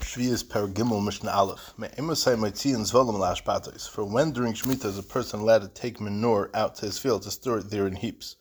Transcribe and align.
Shvius 0.00 0.48
Per 0.48 0.66
Gimel 0.66 1.04
Mishnah 1.04 1.30
Aleph. 1.30 1.72
Me'emusai 1.76 2.34
Maitzian 2.34 2.80
Zvolim 2.80 3.18
Lashpatos. 3.18 3.88
For 3.88 4.04
when 4.04 4.32
during 4.32 4.54
Shemitah 4.54 4.86
is 4.86 4.98
a 4.98 5.02
person 5.02 5.40
allowed 5.40 5.62
to 5.62 5.68
take 5.68 6.00
manure 6.00 6.50
out 6.54 6.74
to 6.76 6.86
his 6.86 6.98
field 6.98 7.22
to 7.22 7.30
store 7.30 7.58
it 7.58 7.70
there 7.70 7.86
in 7.86 7.94
heaps. 7.94 8.36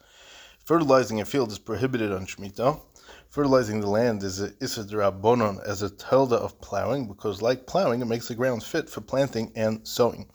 Fertilizing 0.65 1.21
a 1.21 1.25
field 1.25 1.51
is 1.51 1.59
prohibited 1.59 2.11
on 2.11 2.25
Shemitah. 2.25 2.81
Fertilizing 3.29 3.81
the 3.81 3.89
land 3.89 4.23
is 4.23 4.41
a 4.41 4.49
Bonon 4.49 5.59
as 5.65 5.81
a 5.81 5.89
tilde 5.89 6.33
of 6.33 6.59
plowing, 6.61 7.07
because 7.07 7.41
like 7.41 7.67
plowing, 7.67 8.01
it 8.01 8.05
makes 8.05 8.27
the 8.27 8.35
ground 8.35 8.63
fit 8.63 8.89
for 8.89 9.01
planting 9.01 9.51
and 9.55 9.87
sowing. 9.87 10.27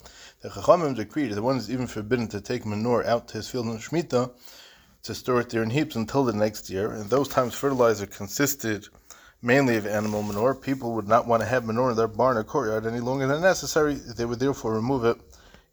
The 0.42 0.50
Chachamim 0.50 0.94
decreed 0.94 1.32
that 1.32 1.42
one 1.42 1.56
is 1.56 1.70
even 1.70 1.86
forbidden 1.86 2.28
to 2.28 2.40
take 2.40 2.64
manure 2.64 3.04
out 3.04 3.28
to 3.28 3.38
his 3.38 3.48
field 3.48 3.66
in 3.66 3.78
Shemitah 3.78 4.30
to 5.02 5.14
store 5.14 5.40
it 5.40 5.50
there 5.50 5.62
in 5.62 5.70
heaps 5.70 5.96
until 5.96 6.24
the 6.24 6.32
next 6.32 6.70
year. 6.70 6.92
And 6.92 7.10
those 7.10 7.28
times 7.28 7.54
fertilizer 7.54 8.06
consisted 8.06 8.88
mainly 9.44 9.76
of 9.76 9.86
animal 9.86 10.22
manure. 10.22 10.54
People 10.54 10.94
would 10.94 11.06
not 11.06 11.26
want 11.26 11.42
to 11.42 11.46
have 11.46 11.66
manure 11.66 11.90
in 11.90 11.96
their 11.96 12.08
barn 12.08 12.38
or 12.38 12.44
courtyard 12.44 12.86
any 12.86 12.98
longer 12.98 13.26
than 13.26 13.42
necessary. 13.42 13.94
They 13.94 14.24
would 14.24 14.40
therefore 14.40 14.72
remove 14.74 15.04
it 15.04 15.18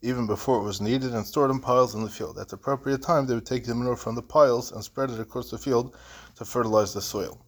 even 0.02 0.26
before 0.26 0.58
it 0.60 0.64
was 0.64 0.82
needed 0.82 1.14
and 1.14 1.26
store 1.26 1.46
it 1.46 1.50
in 1.50 1.58
piles 1.58 1.94
in 1.94 2.04
the 2.04 2.10
field. 2.10 2.38
At 2.38 2.48
the 2.48 2.56
appropriate 2.56 3.00
time, 3.02 3.26
they 3.26 3.34
would 3.34 3.46
take 3.46 3.64
the 3.64 3.74
manure 3.74 3.96
from 3.96 4.14
the 4.14 4.22
piles 4.22 4.72
and 4.72 4.84
spread 4.84 5.10
it 5.10 5.20
across 5.20 5.50
the 5.50 5.56
field 5.56 5.96
to 6.36 6.44
fertilize 6.44 6.92
the 6.92 7.00
soil. 7.00 7.38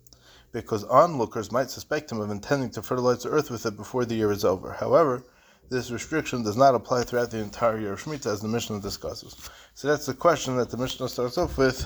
Because 0.50 0.84
onlookers 0.84 1.52
might 1.52 1.68
suspect 1.68 2.10
him 2.10 2.20
of 2.20 2.30
intending 2.30 2.70
to 2.70 2.82
fertilize 2.82 3.22
the 3.24 3.28
earth 3.28 3.50
with 3.50 3.66
it 3.66 3.76
before 3.76 4.06
the 4.06 4.14
year 4.14 4.32
is 4.32 4.46
over. 4.46 4.72
However, 4.72 5.24
this 5.68 5.90
restriction 5.90 6.42
does 6.42 6.56
not 6.56 6.74
apply 6.74 7.02
throughout 7.02 7.30
the 7.30 7.38
entire 7.38 7.78
year 7.78 7.92
of 7.92 8.02
Shemitah, 8.02 8.32
as 8.32 8.40
the 8.40 8.48
Mishnah 8.48 8.80
discusses. 8.80 9.36
So 9.74 9.88
that's 9.88 10.06
the 10.06 10.14
question 10.14 10.56
that 10.56 10.70
the 10.70 10.78
Mishnah 10.78 11.08
starts 11.10 11.36
off 11.36 11.58
with. 11.58 11.84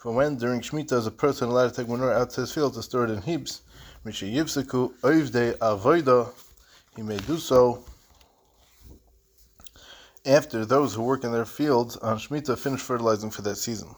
For 0.00 0.12
when 0.12 0.36
during 0.36 0.62
Shemitah 0.62 0.94
is 0.94 1.06
a 1.06 1.10
person 1.10 1.50
allowed 1.50 1.68
to 1.68 1.76
take 1.76 1.88
manure 1.88 2.10
out 2.10 2.30
to 2.30 2.40
his 2.40 2.52
field 2.52 2.72
to 2.72 2.82
store 2.82 3.04
it 3.04 3.10
in 3.10 3.20
heaps, 3.20 3.60
Yivsiku 4.06 4.98
Oivde 5.02 5.58
Avoida, 5.58 6.32
he 6.96 7.02
may 7.02 7.18
do 7.18 7.36
so 7.36 7.84
after 10.24 10.64
those 10.64 10.94
who 10.94 11.02
work 11.02 11.22
in 11.22 11.32
their 11.32 11.44
fields 11.44 11.98
on 11.98 12.16
Shemitah 12.16 12.58
finish 12.58 12.80
fertilizing 12.80 13.30
for 13.30 13.42
that 13.42 13.56
season. 13.56 13.94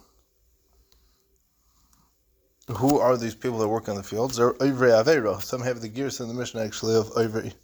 Who 2.67 2.99
are 2.99 3.17
these 3.17 3.37
people 3.37 3.59
that 3.59 3.69
work 3.69 3.87
in 3.87 3.95
the 3.95 4.03
fields? 4.03 4.39
They're 4.39 4.55
Oivre. 4.55 5.41
Some 5.41 5.63
have 5.63 5.81
the 5.81 5.89
gears 5.89 6.19
in 6.19 6.27
the 6.27 6.35
mission 6.35 6.59
actually 6.59 6.97
of 6.97 7.11
Oivre. 7.11 7.55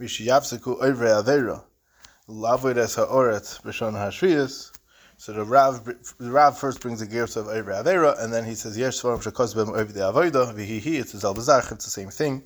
Rishiyavsiku 0.00 0.80
Oivre 0.80 1.24
Avera. 1.24 1.64
Lavoid 2.28 2.76
ha'oret 2.76 3.60
b'shon 3.62 3.94
ha'shviyas. 3.94 4.69
So 5.20 5.34
the 5.34 5.44
Rav, 5.44 5.84
the 5.84 6.30
Rav 6.30 6.56
first 6.58 6.80
brings 6.80 7.00
the 7.00 7.06
gears 7.06 7.36
of 7.36 7.44
Oivre 7.44 7.84
Avera, 7.84 8.18
and 8.24 8.32
then 8.32 8.42
he 8.42 8.54
says, 8.54 8.78
Yesh 8.78 9.02
Svarim 9.02 9.22
Shekos 9.22 9.54
Bem 9.54 9.66
Oivre 9.66 9.92
Avoida, 9.92 10.50
Vihihi, 10.54 10.98
it's 10.98 11.12
a 11.12 11.18
Zalbazach, 11.18 11.70
it's 11.72 11.84
the 11.84 11.90
same 11.90 12.08
thing. 12.08 12.42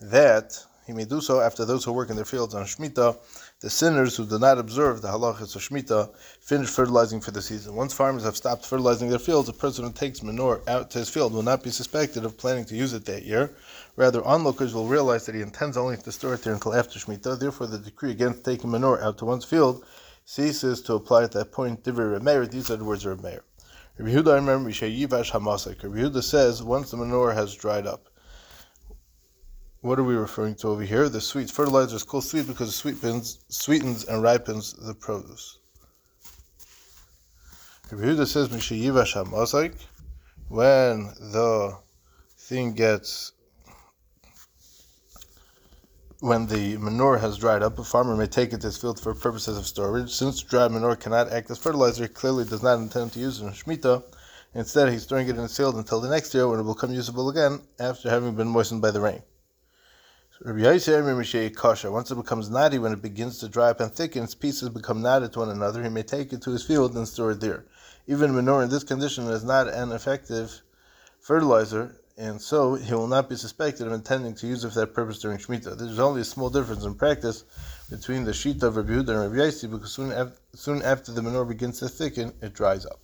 That 0.00 0.60
he 0.84 0.92
may 0.92 1.04
do 1.04 1.20
so 1.20 1.40
after 1.40 1.64
those 1.64 1.84
who 1.84 1.92
work 1.92 2.10
in 2.10 2.16
their 2.16 2.24
fields 2.24 2.56
on 2.56 2.64
Shemitah, 2.64 3.16
the 3.60 3.70
sinners 3.70 4.16
who 4.16 4.26
do 4.26 4.36
not 4.36 4.58
observe 4.58 5.00
the 5.00 5.06
halachas 5.06 5.54
of 5.54 5.62
Shemitah, 5.62 6.12
finish 6.40 6.68
fertilizing 6.68 7.20
for 7.20 7.30
the 7.30 7.40
season. 7.40 7.76
Once 7.76 7.94
farmers 7.94 8.24
have 8.24 8.36
stopped 8.36 8.66
fertilizing 8.66 9.10
their 9.10 9.20
fields, 9.20 9.48
a 9.48 9.52
person 9.52 9.84
who 9.84 9.92
takes 9.92 10.20
manure 10.20 10.60
out 10.66 10.90
to 10.90 10.98
his 10.98 11.08
field 11.08 11.32
will 11.32 11.44
not 11.44 11.62
be 11.62 11.70
suspected 11.70 12.24
of 12.24 12.36
planning 12.36 12.64
to 12.64 12.74
use 12.74 12.94
it 12.94 13.04
that 13.04 13.22
year. 13.22 13.54
Rather, 13.94 14.24
onlookers 14.24 14.74
will 14.74 14.88
realize 14.88 15.24
that 15.26 15.36
he 15.36 15.40
intends 15.40 15.76
only 15.76 15.96
to 15.96 16.10
store 16.10 16.34
it 16.34 16.42
there 16.42 16.54
until 16.54 16.74
after 16.74 16.98
Shemitah. 16.98 17.38
Therefore, 17.38 17.68
the 17.68 17.78
decree 17.78 18.10
against 18.10 18.44
taking 18.44 18.72
manure 18.72 19.00
out 19.04 19.18
to 19.18 19.24
one's 19.24 19.44
field 19.44 19.84
ceases 20.28 20.82
to 20.82 20.92
apply 20.92 21.22
at 21.22 21.32
that 21.32 21.50
point. 21.50 21.82
These 21.82 22.70
are 22.70 22.76
the 22.76 22.84
words 22.84 23.06
of 23.06 23.22
Meir. 23.22 23.42
Rabbi 23.96 24.10
Yehuda, 24.10 24.32
I 24.32 24.34
remember, 24.34 24.68
Rabbi 24.68 24.82
Yehuda 24.84 26.22
says, 26.22 26.62
once 26.62 26.90
the 26.90 26.98
manure 26.98 27.32
has 27.32 27.54
dried 27.54 27.86
up. 27.86 28.10
What 29.80 29.98
are 29.98 30.04
we 30.04 30.16
referring 30.16 30.56
to 30.56 30.68
over 30.68 30.82
here? 30.82 31.08
The 31.08 31.22
sweet 31.22 31.50
fertilizer 31.50 31.96
is 31.96 32.02
called 32.02 32.24
sweet 32.24 32.46
because 32.46 32.68
it 32.68 32.72
sweetens, 32.72 33.38
sweetens 33.48 34.04
and 34.04 34.22
ripens 34.22 34.74
the 34.74 34.92
produce. 34.92 35.60
Rabbi 37.90 38.04
Yehuda 38.04 38.26
says, 38.26 38.50
Mishayivash 38.50 39.16
when 40.48 41.06
the 41.32 41.78
thing 42.36 42.74
gets 42.74 43.32
when 46.20 46.46
the 46.46 46.76
manure 46.78 47.18
has 47.18 47.38
dried 47.38 47.62
up, 47.62 47.78
a 47.78 47.84
farmer 47.84 48.16
may 48.16 48.26
take 48.26 48.52
it 48.52 48.60
to 48.60 48.66
his 48.66 48.76
field 48.76 48.98
for 48.98 49.14
purposes 49.14 49.56
of 49.56 49.66
storage. 49.66 50.12
Since 50.12 50.42
dried 50.42 50.72
manure 50.72 50.96
cannot 50.96 51.30
act 51.30 51.50
as 51.50 51.58
fertilizer, 51.58 52.04
he 52.04 52.08
clearly 52.08 52.44
does 52.44 52.62
not 52.62 52.78
intend 52.78 53.12
to 53.12 53.20
use 53.20 53.40
it 53.40 53.44
in 53.44 53.52
Shemitah. 53.52 54.02
Instead, 54.54 54.92
he's 54.92 55.02
storing 55.02 55.28
it 55.28 55.36
in 55.36 55.42
his 55.42 55.56
field 55.56 55.76
until 55.76 56.00
the 56.00 56.08
next 56.08 56.34
year 56.34 56.48
when 56.48 56.58
it 56.58 56.64
will 56.64 56.74
become 56.74 56.92
usable 56.92 57.28
again 57.28 57.60
after 57.78 58.10
having 58.10 58.34
been 58.34 58.48
moistened 58.48 58.82
by 58.82 58.90
the 58.90 59.00
rain. 59.00 59.22
Once 60.44 60.88
it 60.88 62.14
becomes 62.14 62.50
knotty, 62.50 62.78
when 62.78 62.92
it 62.92 63.02
begins 63.02 63.38
to 63.38 63.48
dry 63.48 63.70
up 63.70 63.80
and 63.80 63.92
thicken, 63.92 64.24
its 64.24 64.34
pieces 64.34 64.68
become 64.70 65.02
knotted 65.02 65.32
to 65.32 65.40
one 65.40 65.50
another, 65.50 65.82
he 65.82 65.88
may 65.88 66.02
take 66.02 66.32
it 66.32 66.42
to 66.42 66.50
his 66.50 66.64
field 66.64 66.96
and 66.96 67.06
store 67.06 67.32
it 67.32 67.40
there. 67.40 67.64
Even 68.06 68.34
manure 68.34 68.62
in 68.62 68.70
this 68.70 68.84
condition 68.84 69.24
is 69.28 69.44
not 69.44 69.68
an 69.68 69.92
effective 69.92 70.62
fertilizer, 71.20 71.94
and 72.18 72.42
so 72.42 72.74
he 72.74 72.92
will 72.92 73.06
not 73.06 73.28
be 73.28 73.36
suspected 73.36 73.86
of 73.86 73.92
intending 73.92 74.34
to 74.34 74.46
use 74.48 74.64
it 74.64 74.72
for 74.72 74.80
that 74.80 74.92
purpose 74.92 75.20
during 75.20 75.38
Shemitah. 75.38 75.78
There 75.78 75.88
is 75.88 76.00
only 76.00 76.22
a 76.22 76.24
small 76.24 76.50
difference 76.50 76.84
in 76.84 76.96
practice 76.96 77.44
between 77.88 78.24
the 78.24 78.32
Shita 78.32 78.64
of 78.64 78.76
Rabbi 78.76 78.90
Yehuda 78.90 79.08
and 79.08 79.20
Rabbi 79.20 79.36
Yossi, 79.36 79.70
because 79.70 79.92
soon, 79.92 80.10
af- 80.10 80.40
soon 80.52 80.82
after 80.82 81.12
the 81.12 81.22
manure 81.22 81.44
begins 81.44 81.78
to 81.78 81.88
thicken, 81.88 82.34
it 82.42 82.54
dries 82.54 82.84
up. 82.84 82.98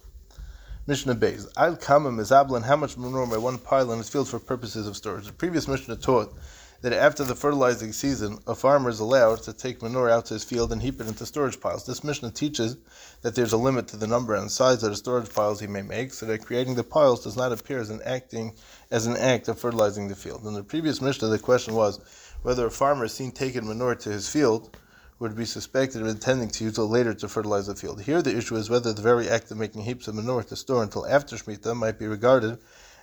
Mishnah 0.88 1.14
Beis. 1.14 1.47
Al 1.56 1.76
Kama 1.76 2.10
Mezablan, 2.10 2.64
how 2.64 2.76
much 2.76 2.98
manure 2.98 3.26
may 3.26 3.38
one 3.38 3.56
pile 3.56 3.92
in 3.92 3.98
his 3.98 4.10
field 4.10 4.28
for 4.28 4.41
purposes 4.41 4.86
of 4.88 4.97
storage? 4.97 5.26
The 5.26 5.32
previous 5.32 5.69
Mishnah 5.69 5.97
taught 5.97 6.36
that 6.84 6.93
after 6.93 7.25
the 7.25 7.34
fertilizing 7.34 7.95
season, 7.95 8.39
a 8.47 8.55
farmer 8.55 8.91
is 8.91 9.00
allowed 9.00 9.43
to 9.43 9.55
take 9.55 9.81
manure 9.81 10.11
out 10.11 10.27
to 10.27 10.34
his 10.34 10.45
field 10.45 10.71
and 10.71 10.83
heap 10.83 11.00
it 11.00 11.06
into 11.06 11.25
storage 11.25 11.59
piles. 11.59 11.87
This 11.87 12.05
Mishnah 12.05 12.33
teaches 12.33 12.77
that 13.22 13.34
there's 13.34 13.55
a 13.55 13.56
limit 13.56 13.89
to 13.89 13.97
the 13.97 14.06
number 14.06 14.34
and 14.34 14.50
size 14.50 14.83
of 14.83 14.91
the 14.91 14.97
storage 14.97 15.34
piles 15.34 15.59
he 15.59 15.67
may 15.67 15.81
make, 15.81 16.12
so 16.12 16.27
that 16.27 16.45
creating 16.45 16.75
the 16.75 16.84
piles 16.84 17.25
does 17.25 17.39
not 17.39 17.53
appear 17.53 17.78
as 17.78 17.89
an 17.89 18.03
acting 18.05 18.53
as 18.91 19.06
an 19.06 19.17
act 19.17 19.49
of 19.49 19.59
fertilizing 19.59 20.09
the 20.09 20.15
field. 20.15 20.45
In 20.45 20.53
the 20.53 20.62
previous 20.62 21.00
Mishnah, 21.00 21.28
the 21.28 21.39
question 21.39 21.72
was 21.72 22.00
whether 22.43 22.67
a 22.67 22.71
farmer 22.71 23.09
seen 23.09 23.33
taking 23.33 23.66
manure 23.66 23.95
to 23.95 24.11
his 24.11 24.28
field 24.28 24.77
would 25.21 25.34
be 25.34 25.47
suspected 25.47 26.03
of 26.03 26.09
intending 26.09 26.51
to 26.51 26.65
use 26.65 26.77
it 26.77 26.83
later 26.83 27.15
to 27.15 27.28
fertilize 27.28 27.66
the 27.66 27.75
field. 27.75 28.03
Here, 28.03 28.21
the 28.21 28.37
issue 28.37 28.56
is 28.56 28.69
whether 28.69 28.93
the 28.93 29.01
very 29.01 29.31
act 29.31 29.51
of 29.51 29.56
making 29.56 29.84
heaps 29.84 30.06
of 30.06 30.16
manure 30.16 30.43
to 30.43 30.55
store 30.55 30.83
until 30.83 31.06
after 31.06 31.37
Shemitah 31.37 31.75
might 31.75 31.99
be 31.99 32.06
regarded 32.06 32.59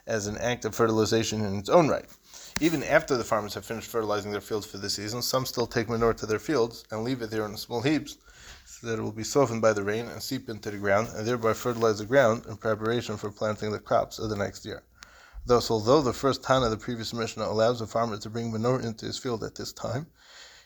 as 0.05 0.27
an 0.27 0.37
act 0.37 0.65
of 0.65 0.75
fertilization 0.75 1.43
in 1.43 1.57
its 1.57 1.69
own 1.69 1.87
right. 1.87 2.05
Even 2.61 2.83
after 2.83 3.17
the 3.17 3.23
farmers 3.23 3.55
have 3.55 3.65
finished 3.65 3.89
fertilizing 3.89 4.31
their 4.31 4.39
fields 4.39 4.67
for 4.67 4.77
the 4.77 4.87
season, 4.87 5.23
some 5.23 5.47
still 5.47 5.65
take 5.65 5.89
manure 5.89 6.13
to 6.13 6.27
their 6.27 6.37
fields 6.37 6.83
and 6.91 7.03
leave 7.03 7.19
it 7.23 7.31
there 7.31 7.43
in 7.43 7.57
small 7.57 7.81
heaps 7.81 8.19
so 8.67 8.85
that 8.85 8.99
it 8.99 9.01
will 9.01 9.11
be 9.11 9.23
softened 9.23 9.63
by 9.63 9.73
the 9.73 9.81
rain 9.81 10.07
and 10.07 10.21
seep 10.21 10.47
into 10.47 10.69
the 10.69 10.77
ground 10.77 11.07
and 11.15 11.27
thereby 11.27 11.53
fertilize 11.53 11.97
the 11.97 12.05
ground 12.05 12.45
in 12.45 12.55
preparation 12.55 13.17
for 13.17 13.31
planting 13.31 13.71
the 13.71 13.79
crops 13.79 14.19
of 14.19 14.29
the 14.29 14.35
next 14.35 14.63
year. 14.63 14.83
Thus, 15.43 15.71
although 15.71 16.03
the 16.03 16.13
first 16.13 16.43
Tana 16.43 16.65
of 16.65 16.71
the 16.71 16.77
previous 16.77 17.15
Mishnah 17.15 17.45
allows 17.45 17.79
the 17.79 17.87
farmer 17.87 18.17
to 18.17 18.29
bring 18.29 18.51
manure 18.51 18.79
into 18.79 19.07
his 19.07 19.17
field 19.17 19.43
at 19.43 19.55
this 19.55 19.73
time, 19.73 20.05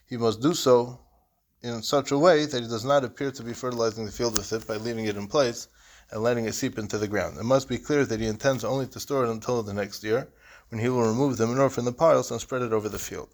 he 0.05 0.17
must 0.17 0.41
do 0.41 0.53
so 0.53 0.99
in 1.61 1.81
such 1.81 2.11
a 2.11 2.17
way 2.17 2.45
that 2.45 2.61
he 2.61 2.67
does 2.67 2.83
not 2.83 3.05
appear 3.05 3.31
to 3.31 3.41
be 3.41 3.53
fertilizing 3.53 4.05
the 4.05 4.11
field 4.11 4.37
with 4.37 4.51
it 4.51 4.67
by 4.67 4.75
leaving 4.75 5.05
it 5.05 5.15
in 5.15 5.27
place 5.27 5.69
and 6.11 6.21
letting 6.21 6.43
it 6.43 6.55
seep 6.55 6.77
into 6.77 6.97
the 6.97 7.07
ground. 7.07 7.37
It 7.37 7.45
must 7.45 7.69
be 7.69 7.77
clear 7.77 8.05
that 8.05 8.19
he 8.19 8.27
intends 8.27 8.65
only 8.65 8.85
to 8.87 8.99
store 8.99 9.23
it 9.23 9.31
until 9.31 9.63
the 9.63 9.73
next 9.73 10.03
year, 10.03 10.27
when 10.69 10.79
he 10.81 10.89
will 10.89 11.07
remove 11.07 11.37
the 11.37 11.47
manure 11.47 11.69
from 11.69 11.85
the 11.85 11.91
piles 11.91 12.31
and 12.31 12.41
spread 12.41 12.61
it 12.61 12.73
over 12.73 12.89
the 12.89 12.99
field. 12.99 13.29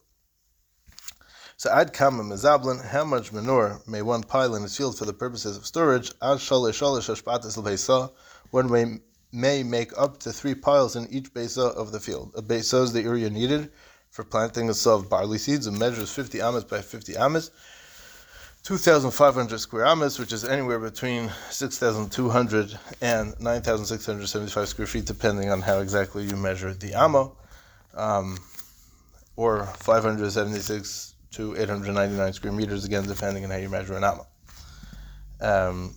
So 1.57 1.69
ad 1.69 1.93
kama 1.93 2.23
mezablin, 2.23 2.83
how 2.83 3.03
much 3.03 3.31
manure 3.31 3.81
may 3.85 4.01
one 4.01 4.23
pile 4.23 4.55
in 4.55 4.63
his 4.63 4.75
field 4.75 4.97
for 4.97 5.05
the 5.05 5.13
purposes 5.13 5.57
of 5.57 5.67
storage? 5.67 6.09
Ad 6.21 6.39
shalish 6.39 6.79
shalish 6.79 7.07
ashpatis 7.07 8.11
one 8.49 8.71
may, 8.71 8.99
may 9.31 9.63
make 9.63 9.95
up 9.97 10.17
to 10.19 10.33
three 10.33 10.55
piles 10.55 10.95
in 10.95 11.07
each 11.11 11.33
besa 11.33 11.61
of 11.61 11.91
the 11.91 11.99
field. 11.99 12.33
A 12.35 12.41
besa 12.41 12.77
is 12.77 12.93
the 12.93 13.03
area 13.03 13.29
needed 13.29 13.71
for 14.09 14.23
planting 14.23 14.69
a 14.69 14.89
of 14.89 15.09
barley 15.09 15.37
seeds 15.37 15.67
and 15.67 15.77
measures 15.77 16.11
50 16.11 16.41
amas 16.41 16.63
by 16.63 16.81
50 16.81 17.15
amas. 17.15 17.51
2,500 18.63 19.59
square 19.59 19.87
amas, 19.87 20.19
which 20.19 20.31
is 20.31 20.45
anywhere 20.45 20.77
between 20.77 21.31
6,200 21.49 22.77
and 23.01 23.33
9,675 23.39 24.67
square 24.67 24.85
feet, 24.85 25.05
depending 25.05 25.49
on 25.49 25.61
how 25.61 25.79
exactly 25.79 26.25
you 26.25 26.35
measure 26.35 26.71
the 26.71 26.93
amma, 26.93 27.31
um, 27.95 28.37
or 29.35 29.65
576 29.65 31.15
to 31.31 31.55
899 31.57 32.33
square 32.33 32.53
meters, 32.53 32.85
again, 32.85 33.03
depending 33.03 33.43
on 33.43 33.49
how 33.49 33.57
you 33.57 33.67
measure 33.67 33.97
an 33.97 34.03
amma. 34.03 34.27
Um, 35.41 35.95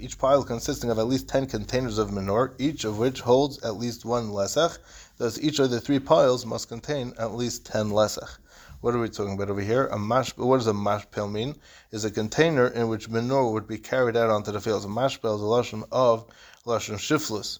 each 0.00 0.18
pile 0.18 0.44
consisting 0.44 0.90
of 0.90 0.98
at 1.00 1.08
least 1.08 1.28
10 1.28 1.48
containers 1.48 1.98
of 1.98 2.12
manure, 2.12 2.54
each 2.58 2.84
of 2.84 2.98
which 2.98 3.20
holds 3.20 3.60
at 3.64 3.74
least 3.74 4.04
one 4.04 4.28
lesach. 4.28 4.78
Thus, 5.18 5.40
each 5.40 5.58
of 5.58 5.70
the 5.70 5.80
three 5.80 5.98
piles 5.98 6.46
must 6.46 6.68
contain 6.68 7.14
at 7.18 7.34
least 7.34 7.66
10 7.66 7.90
lesach. 7.90 8.38
What 8.86 8.94
are 8.94 9.00
we 9.00 9.08
talking 9.08 9.34
about 9.34 9.50
over 9.50 9.60
here? 9.60 9.88
A 9.88 9.98
mash, 9.98 10.36
what 10.36 10.58
does 10.58 10.68
a 10.68 10.72
mashpel 10.72 11.28
mean? 11.28 11.56
Is 11.90 12.04
a 12.04 12.10
container 12.12 12.68
in 12.68 12.86
which 12.86 13.08
manure 13.08 13.52
would 13.52 13.66
be 13.66 13.78
carried 13.78 14.16
out 14.16 14.30
onto 14.30 14.52
the 14.52 14.60
fields. 14.60 14.84
A 14.84 14.88
mashpel 14.88 15.34
is 15.34 15.42
a 15.42 15.44
lashon 15.44 15.82
of 15.90 16.24
lashon 16.64 16.94
shiflus. 16.94 17.58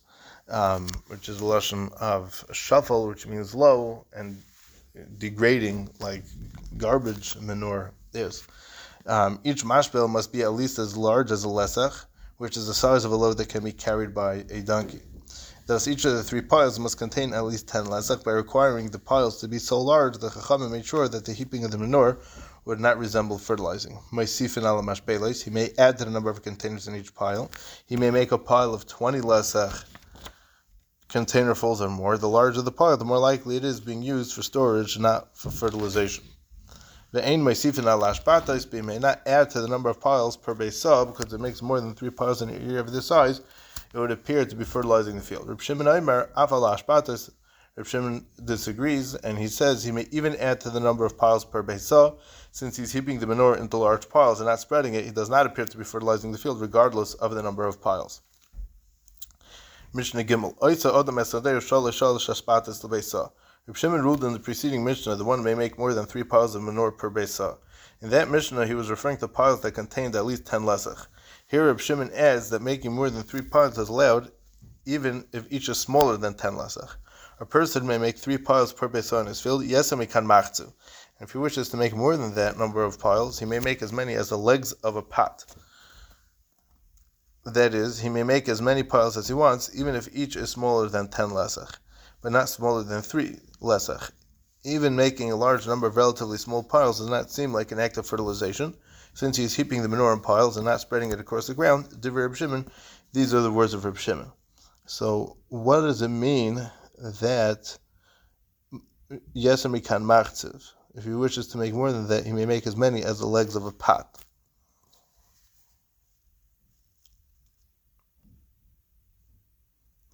um, 0.48 0.86
which 1.08 1.28
is 1.28 1.40
a 1.40 1.42
lashon 1.42 1.92
of 1.94 2.44
shuffle, 2.52 3.08
which 3.08 3.26
means 3.26 3.56
low 3.56 4.06
and 4.14 4.40
degrading, 5.18 5.90
like 5.98 6.22
garbage 6.76 7.34
manure 7.40 7.90
is. 8.14 8.44
Um, 9.04 9.40
each 9.42 9.64
mashbel 9.64 10.08
must 10.08 10.32
be 10.32 10.42
at 10.42 10.52
least 10.52 10.78
as 10.78 10.96
large 10.96 11.32
as 11.32 11.42
a 11.42 11.48
lesach, 11.48 12.04
which 12.36 12.56
is 12.56 12.68
the 12.68 12.74
size 12.74 13.04
of 13.04 13.10
a 13.10 13.16
load 13.16 13.38
that 13.38 13.48
can 13.48 13.64
be 13.64 13.72
carried 13.72 14.14
by 14.14 14.44
a 14.48 14.60
donkey. 14.60 15.00
Thus, 15.66 15.88
each 15.88 16.04
of 16.04 16.12
the 16.12 16.22
three 16.22 16.42
piles 16.42 16.78
must 16.78 16.96
contain 16.96 17.34
at 17.34 17.44
least 17.44 17.66
ten 17.66 17.86
lesach. 17.86 18.22
By 18.22 18.30
requiring 18.30 18.88
the 18.88 19.00
piles 19.00 19.40
to 19.40 19.48
be 19.48 19.58
so 19.58 19.80
large, 19.80 20.16
the 20.18 20.28
chachamim 20.28 20.70
made 20.70 20.86
sure 20.86 21.08
that 21.08 21.24
the 21.24 21.32
heaping 21.32 21.64
of 21.64 21.72
the 21.72 21.78
manure 21.78 22.18
would 22.64 22.78
not 22.78 22.98
resemble 22.98 23.36
fertilizing. 23.36 23.98
He 24.10 25.50
may 25.50 25.70
add 25.76 25.98
to 25.98 26.04
the 26.04 26.10
number 26.10 26.30
of 26.30 26.42
containers 26.42 26.86
in 26.86 26.94
each 26.94 27.12
pile. 27.14 27.50
He 27.86 27.96
may 27.96 28.12
make 28.12 28.30
a 28.30 28.38
pile 28.38 28.74
of 28.74 28.86
20 28.86 29.20
lesach 29.22 29.84
containerfuls 31.08 31.80
or 31.80 31.88
more. 31.88 32.16
The 32.16 32.28
larger 32.28 32.62
the 32.62 32.70
pile, 32.70 32.96
the 32.96 33.04
more 33.04 33.18
likely 33.18 33.56
it 33.56 33.64
is 33.64 33.80
being 33.80 34.02
used 34.02 34.34
for 34.34 34.42
storage, 34.42 34.98
not 35.00 35.36
for 35.36 35.50
fertilization. 35.50 36.24
The 37.10 37.26
ain 37.26 37.42
moisifin 37.42 37.90
ala 37.90 38.12
ashbatais, 38.12 38.72
he 38.72 38.82
may 38.82 38.98
not 38.98 39.22
add 39.26 39.50
to 39.50 39.60
the 39.60 39.68
number 39.68 39.88
of 39.88 40.00
piles 40.00 40.36
per 40.36 40.54
base 40.54 40.78
sub 40.80 41.16
because 41.16 41.32
it 41.32 41.40
makes 41.40 41.62
more 41.62 41.80
than 41.80 41.94
three 41.94 42.10
piles 42.10 42.42
in 42.42 42.50
an 42.50 42.68
area 42.68 42.80
of 42.80 42.92
this 42.92 43.06
size. 43.06 43.40
It 43.96 44.00
would 44.00 44.10
appear 44.10 44.44
to 44.44 44.54
be 44.54 44.64
fertilizing 44.64 45.16
the 45.16 45.22
field. 45.22 45.48
Reb 45.48 45.62
Shimon 45.62 45.86
Shimon 47.86 48.26
disagrees, 48.44 49.14
and 49.14 49.38
he 49.38 49.48
says 49.48 49.84
he 49.84 49.90
may 49.90 50.06
even 50.10 50.36
add 50.36 50.60
to 50.60 50.68
the 50.68 50.80
number 50.80 51.06
of 51.06 51.16
piles 51.16 51.46
per 51.46 51.62
Beisa, 51.62 52.18
since 52.52 52.76
he's 52.76 52.92
heaping 52.92 53.20
the 53.20 53.26
manure 53.26 53.56
into 53.56 53.78
large 53.78 54.10
piles 54.10 54.38
and 54.38 54.48
not 54.50 54.60
spreading 54.60 54.92
it. 54.92 55.06
He 55.06 55.12
does 55.12 55.30
not 55.30 55.46
appear 55.46 55.64
to 55.64 55.78
be 55.78 55.84
fertilizing 55.84 56.30
the 56.30 56.36
field, 56.36 56.60
regardless 56.60 57.14
of 57.14 57.34
the 57.34 57.42
number 57.42 57.66
of 57.66 57.80
piles. 57.80 58.20
Mishnah 59.94 60.24
Gimel. 60.24 60.54
Reb 63.66 63.76
Shimon 63.76 64.02
ruled 64.02 64.24
in 64.24 64.32
the 64.34 64.38
preceding 64.38 64.84
Mishnah 64.84 65.16
that 65.16 65.24
one 65.24 65.42
may 65.42 65.54
make 65.54 65.78
more 65.78 65.94
than 65.94 66.04
three 66.04 66.22
piles 66.22 66.54
of 66.54 66.62
manure 66.62 66.92
per 66.92 67.10
Beisa. 67.10 67.56
In 68.02 68.10
that 68.10 68.28
Mishnah, 68.28 68.66
he 68.66 68.74
was 68.74 68.90
referring 68.90 69.16
to 69.16 69.28
piles 69.28 69.62
that 69.62 69.72
contained 69.72 70.14
at 70.14 70.26
least 70.26 70.44
ten 70.44 70.64
lesach. 70.64 71.06
Here, 71.48 71.66
Reb 71.66 71.80
Shimon 71.80 72.10
adds 72.12 72.50
that 72.50 72.60
making 72.60 72.92
more 72.92 73.08
than 73.08 73.22
three 73.22 73.42
piles 73.42 73.78
is 73.78 73.88
allowed, 73.88 74.32
even 74.84 75.26
if 75.32 75.46
each 75.50 75.68
is 75.68 75.78
smaller 75.78 76.16
than 76.16 76.34
ten 76.34 76.54
lesach. 76.54 76.96
A 77.38 77.46
person 77.46 77.86
may 77.86 77.98
make 77.98 78.18
three 78.18 78.38
piles 78.38 78.72
per 78.72 78.88
besa 78.88 79.18
in 79.18 79.26
his 79.26 79.40
field. 79.40 79.62
Yesem 79.62 80.10
can 80.10 80.26
machzu. 80.26 80.72
And 81.18 81.28
if 81.28 81.32
he 81.32 81.38
wishes 81.38 81.68
to 81.68 81.76
make 81.76 81.94
more 81.94 82.16
than 82.16 82.34
that 82.34 82.58
number 82.58 82.82
of 82.82 82.98
piles, 82.98 83.38
he 83.38 83.44
may 83.44 83.60
make 83.60 83.80
as 83.80 83.92
many 83.92 84.14
as 84.14 84.30
the 84.30 84.38
legs 84.38 84.72
of 84.72 84.96
a 84.96 85.02
pot. 85.02 85.44
That 87.44 87.74
is, 87.74 88.00
he 88.00 88.08
may 88.08 88.24
make 88.24 88.48
as 88.48 88.60
many 88.60 88.82
piles 88.82 89.16
as 89.16 89.28
he 89.28 89.34
wants, 89.34 89.70
even 89.78 89.94
if 89.94 90.08
each 90.12 90.34
is 90.34 90.50
smaller 90.50 90.88
than 90.88 91.08
ten 91.08 91.28
lesach, 91.28 91.76
but 92.22 92.32
not 92.32 92.48
smaller 92.48 92.82
than 92.82 93.02
three 93.02 93.38
lesach. 93.62 94.10
Even 94.64 94.96
making 94.96 95.30
a 95.30 95.36
large 95.36 95.64
number 95.66 95.86
of 95.86 95.96
relatively 95.96 96.38
small 96.38 96.64
piles 96.64 96.98
does 96.98 97.08
not 97.08 97.30
seem 97.30 97.52
like 97.52 97.70
an 97.70 97.78
act 97.78 97.98
of 97.98 98.06
fertilization, 98.06 98.74
since 99.16 99.36
he 99.38 99.44
is 99.44 99.56
heaping 99.56 99.80
the 99.82 99.88
manure 99.88 100.12
in 100.12 100.20
piles 100.20 100.56
and 100.56 100.66
not 100.66 100.80
spreading 100.80 101.10
it 101.10 101.18
across 101.18 101.46
the 101.46 101.54
ground. 101.54 101.86
Divrei 101.86 102.28
Reb 102.28 102.36
Shimon, 102.36 102.68
these 103.14 103.32
are 103.32 103.40
the 103.40 103.50
words 103.50 103.72
of 103.72 103.84
Reb 103.84 103.96
Shimon. 103.96 104.30
So, 104.84 105.38
what 105.48 105.80
does 105.80 106.02
it 106.02 106.08
mean 106.08 106.70
that 106.98 107.78
Yesami 109.34 109.82
can 109.84 110.02
machziv. 110.02 110.72
If 110.94 111.04
he 111.04 111.10
wishes 111.10 111.48
to 111.48 111.58
make 111.58 111.72
more 111.72 111.92
than 111.92 112.08
that, 112.08 112.26
he 112.26 112.32
may 112.32 112.44
make 112.46 112.66
as 112.66 112.76
many 112.76 113.02
as 113.04 113.18
the 113.18 113.26
legs 113.26 113.56
of 113.56 113.64
a 113.64 113.72
pot. 113.72 114.18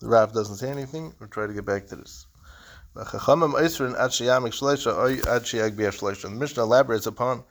The 0.01 0.09
Rav 0.09 0.33
doesn't 0.33 0.57
say 0.57 0.71
anything. 0.71 1.15
We'll 1.19 1.29
try 1.29 1.47
to 1.47 1.53
get 1.53 1.65
back 1.65 1.87
to 1.89 1.97
this. 1.97 2.27
The 2.95 3.05
Mishnah 6.31 6.63
elaborates 6.63 7.07
upon 7.07 7.45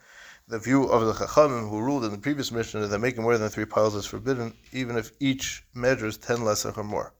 the 0.52 0.58
view 0.58 0.84
of 0.84 1.06
the 1.06 1.14
Chachamim 1.14 1.70
who 1.70 1.80
ruled 1.80 2.04
in 2.04 2.10
the 2.10 2.18
previous 2.18 2.52
Mishnah 2.52 2.86
that 2.86 2.98
making 2.98 3.22
more 3.22 3.38
than 3.38 3.48
three 3.48 3.64
piles 3.64 3.94
is 3.94 4.04
forbidden, 4.04 4.52
even 4.70 4.98
if 4.98 5.12
each 5.18 5.64
measures 5.72 6.18
ten 6.18 6.40
lesach 6.40 6.76
or 6.76 6.84
more. 6.84 7.14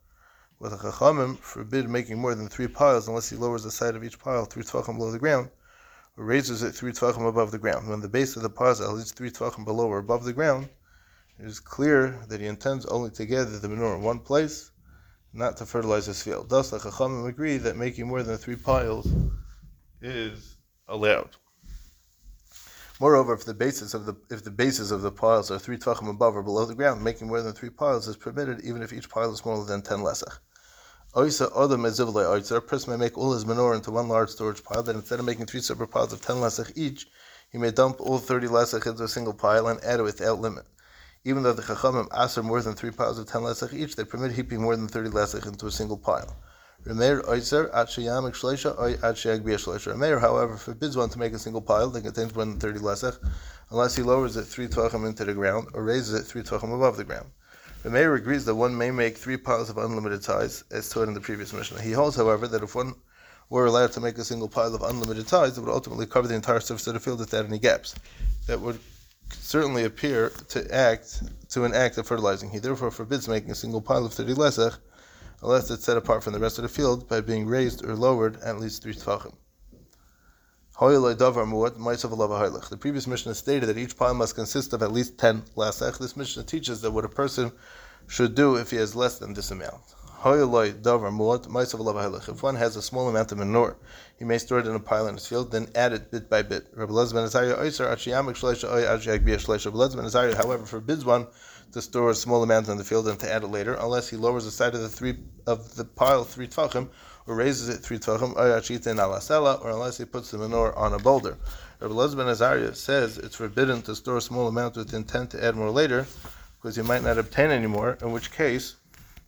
But 0.61 0.69
the 0.69 0.77
Chachamim 0.77 1.39
forbid 1.39 1.89
making 1.89 2.19
more 2.19 2.35
than 2.35 2.49
three 2.49 2.69
piles 2.69 3.09
unless 3.09 3.31
he 3.31 3.37
lowers 3.37 3.65
the 3.65 3.71
side 3.71 3.97
of 3.97 4.05
each 4.05 4.19
pile 4.19 4.45
three 4.45 4.63
tvachim 4.63 4.99
below 4.99 5.11
the 5.11 5.19
ground, 5.19 5.49
or 6.19 6.27
raises 6.27 6.63
it 6.63 6.75
three 6.75 6.93
tvachim 6.93 7.27
above 7.27 7.53
the 7.53 7.59
ground. 7.59 7.89
When 7.89 8.03
the 8.03 8.09
base 8.09 8.37
of 8.37 8.43
the 8.43 8.51
pile 8.51 8.73
is 8.99 9.13
three 9.13 9.31
tvachim 9.31 9.65
below 9.65 9.89
or 9.89 9.97
above 9.97 10.25
the 10.25 10.35
ground, 10.35 10.69
it 11.39 11.47
is 11.47 11.59
clear 11.59 12.23
that 12.29 12.43
he 12.43 12.47
intends 12.47 12.85
only 12.85 13.09
to 13.13 13.25
gather 13.25 13.59
the 13.59 13.67
manure 13.67 13.97
in 13.97 14.03
one 14.03 14.19
place, 14.19 14.73
not 15.33 15.57
to 15.57 15.65
fertilize 15.65 16.05
his 16.05 16.23
field. 16.23 16.51
Thus, 16.51 16.69
the 16.69 16.81
Chachamim 16.81 17.27
agree 17.27 17.57
that 17.57 17.79
making 17.79 18.09
more 18.09 18.23
than 18.23 18.37
three 18.37 18.57
piles 18.57 19.11
is 20.03 20.59
allowed. 20.87 21.31
Moreover, 23.03 23.35
if 23.35 23.45
the 23.45 23.53
basis 23.53 23.95
of 23.95 24.07
the 24.07 24.15
if 24.31 24.45
the 24.45 24.51
bases 24.53 24.93
of 24.93 25.03
the 25.03 25.11
piles 25.11 25.51
are 25.51 25.59
three 25.59 25.77
tvachim 25.77 26.09
above 26.09 26.37
or 26.37 26.43
below 26.45 26.65
the 26.67 26.77
ground, 26.77 27.03
making 27.03 27.27
more 27.27 27.43
than 27.43 27.53
three 27.53 27.69
piles 27.69 28.07
is 28.07 28.17
permitted, 28.17 28.61
even 28.61 28.81
if 28.81 28.93
each 28.93 29.11
pile 29.11 29.33
is 29.33 29.41
smaller 29.41 29.65
than 29.65 29.83
ten 29.83 29.99
lesach. 29.99 30.39
Oisa 31.17 31.51
Odom 31.51 31.83
Ezivle 31.85 32.25
Oitzer, 32.25 32.59
a 32.59 32.61
person 32.61 32.93
may 32.93 32.97
make 32.97 33.19
all 33.19 33.33
his 33.33 33.45
manure 33.45 33.75
into 33.75 33.91
one 33.91 34.07
large 34.07 34.31
storage 34.31 34.63
pile, 34.63 34.85
then 34.85 34.95
instead 34.95 35.19
of 35.19 35.25
making 35.25 35.47
three 35.47 35.61
separate 35.61 35.91
piles 35.91 36.13
of 36.13 36.23
10 36.23 36.37
lesach 36.37 36.71
each, 36.77 37.09
he 37.51 37.59
may 37.59 37.73
dump 37.73 38.01
all 38.01 38.19
30 38.19 38.47
lesach 38.47 38.87
into 38.87 39.03
a 39.03 39.09
single 39.09 39.35
pile 39.35 39.67
and 39.67 39.83
add 39.83 39.99
it 39.99 40.05
without 40.05 40.41
limit. 40.41 40.65
Even 41.25 41.43
though 41.43 41.53
the 41.53 41.63
Chachamim 41.63 42.07
ask 42.13 42.37
for 42.37 42.45
more 42.45 42.63
than 42.63 42.75
three 42.75 42.93
piles 42.93 43.19
of 43.19 43.27
10 43.27 43.43
lesach 43.43 43.73
each, 43.75 43.97
they 43.97 44.05
permit 44.05 44.31
heaping 44.31 44.63
more 44.63 44.77
than 44.77 44.87
30 44.87 45.11
lesach 45.11 45.45
into 45.45 45.67
a 45.67 45.73
single 45.73 45.99
pile. 45.99 46.37
Remeir 46.85 47.23
Oitzer, 47.29 47.73
Atshiyamik 47.73 48.33
Shleisha, 48.33 48.77
Oy 48.77 48.95
Atshiyag 48.95 49.45
Shleisha. 49.45 49.95
Remeir, 49.95 50.21
however, 50.21 50.57
forbids 50.57 50.97
one 50.97 51.09
to 51.11 51.19
make 51.19 51.33
a 51.33 51.39
single 51.39 51.63
pile 51.63 51.89
that 51.91 52.03
contains 52.03 52.35
more 52.35 52.45
than 52.45 52.59
30 52.59 52.81
lesach, 52.81 53.19
unless 53.71 53.95
he 53.95 54.03
lowers 54.03 54.37
it 54.37 54.43
three 54.43 54.67
tvachim 54.67 55.07
into 55.07 55.25
the 55.25 55.33
ground 55.33 55.69
or 55.75 55.85
raises 55.85 56.13
it 56.13 56.25
three 56.25 56.43
tvachim 56.43 56.75
above 56.75 56.97
the 56.97 57.05
ground. 57.05 57.31
Meir 57.85 58.17
agrees 58.17 58.45
that 58.47 58.57
one 58.57 58.77
may 58.77 58.91
make 58.91 59.17
three 59.17 59.37
piles 59.37 59.71
of 59.71 59.79
unlimited 59.79 60.25
size, 60.25 60.65
as 60.73 60.89
taught 60.89 61.07
in 61.07 61.15
the 61.15 61.21
previous 61.21 61.53
Mishnah. 61.53 61.81
He 61.81 61.93
holds, 61.93 62.17
however, 62.17 62.49
that 62.49 62.65
if 62.65 62.75
one 62.75 62.95
were 63.49 63.67
allowed 63.67 63.93
to 63.93 64.01
make 64.01 64.19
a 64.19 64.25
single 64.25 64.49
pile 64.49 64.75
of 64.75 64.83
unlimited 64.83 65.29
size, 65.29 65.57
it 65.57 65.61
would 65.61 65.73
ultimately 65.73 66.07
cover 66.07 66.27
the 66.27 66.35
entire 66.35 66.59
surface 66.59 66.89
of 66.89 66.95
the 66.95 67.01
field 67.01 67.21
without 67.21 67.45
any 67.45 67.61
gaps. 67.61 67.95
That 68.49 68.61
would 68.61 68.81
certainly 69.31 69.85
appear 69.85 70.31
to 70.49 70.75
act 70.75 71.23
to 71.51 71.65
an 71.65 71.75
act 71.75 71.99
of 71.99 72.09
fertilizing. 72.09 72.51
He 72.51 72.59
therefore 72.59 72.91
forbids 72.91 73.29
making 73.29 73.53
a 73.53 73.55
single 73.55 73.81
pile 73.81 74.05
of 74.05 74.15
30 74.15 74.35
lesach, 74.35 74.79
unless 75.43 75.71
it's 75.71 75.85
set 75.85 75.97
apart 75.97 76.23
from 76.23 76.33
the 76.33 76.39
rest 76.39 76.59
of 76.59 76.63
the 76.63 76.69
field 76.69 77.09
by 77.09 77.21
being 77.21 77.47
raised 77.47 77.85
or 77.85 77.95
lowered 77.95 78.41
at 78.43 78.61
least 78.61 78.83
three 78.83 78.95
tefachim. 78.95 79.35
The 80.81 82.79
previous 82.81 83.07
Mishnah 83.07 83.35
stated 83.35 83.67
that 83.67 83.79
each 83.79 83.97
pile 83.97 84.15
must 84.15 84.35
consist 84.35 84.73
of 84.73 84.83
at 84.83 84.93
least 84.93 85.19
10 85.19 85.43
lasach. 85.57 85.99
This 85.99 86.17
Mishnah 86.17 86.45
teaches 86.45 86.81
that 86.81 86.91
what 86.91 87.05
a 87.05 87.09
person 87.09 87.53
should 88.09 88.35
do 88.35 88.57
if 88.57 88.71
he 88.71 88.79
has 88.79 88.97
less 88.97 89.19
than 89.19 89.35
this 89.35 89.51
amount. 89.51 89.83
If 90.25 92.43
one 92.43 92.57
has 92.57 92.77
a 92.77 92.83
small 92.83 93.09
amount 93.09 93.33
of 93.33 93.39
manure, 93.39 93.77
he 94.17 94.25
may 94.25 94.39
store 94.39 94.61
it 94.61 94.67
in 94.67 94.75
a 94.75 94.81
pile 94.81 95.09
in 95.09 95.15
his 95.15 95.27
field, 95.27 95.51
then 95.51 95.69
add 95.75 95.93
it 95.93 96.11
bit 96.11 96.31
by 96.31 96.43
bit. 96.43 96.69
However, 96.77 97.07
forbids 100.67 101.05
one 101.05 101.27
to 101.73 101.83
store 101.83 102.11
a 102.11 102.15
small 102.15 102.43
amount 102.43 102.69
in 102.69 102.79
the 102.79 102.85
field 102.85 103.09
and 103.09 103.19
to 103.21 103.33
add 103.33 103.43
it 103.43 103.49
later, 103.49 103.75
unless 103.75 104.09
he 104.09 104.17
lowers 104.17 104.45
the 104.45 104.51
side 104.51 104.75
of 104.75 104.81
the 104.81 104.89
three 104.89 105.17
of 105.47 105.75
the 105.75 105.85
pile 105.85 106.25
three 106.25 106.47
tvachim, 106.47 106.89
or 107.27 107.35
raises 107.35 107.69
it 107.69 107.79
three 107.79 107.99
tvachim, 107.99 108.37
or 108.37 109.71
unless 109.71 109.99
he 109.99 110.05
puts 110.05 110.31
the 110.31 110.39
manure 110.39 110.77
on 110.77 110.93
a 110.93 110.99
boulder. 110.99 111.39
Rabbi 111.81 111.95
Elazar 111.95 112.17
ben 112.17 112.29
Azariah 112.29 112.75
says 112.75 113.19
it's 113.19 113.37
forbidden 113.37 113.83
to 113.83 113.95
store 113.95 114.19
a 114.19 114.21
small 114.21 114.49
amount 114.49 114.77
with 114.77 114.95
intent 114.95 115.31
to 115.31 115.45
add 115.45 115.57
more 115.57 115.71
later, 115.71 116.07
because 116.61 116.77
he 116.77 116.83
might 116.83 117.03
not 117.03 117.19
obtain 117.19 117.51
any 117.51 117.67
more, 117.67 117.99
in 118.03 118.13
which 118.13 118.31
case 118.31 118.77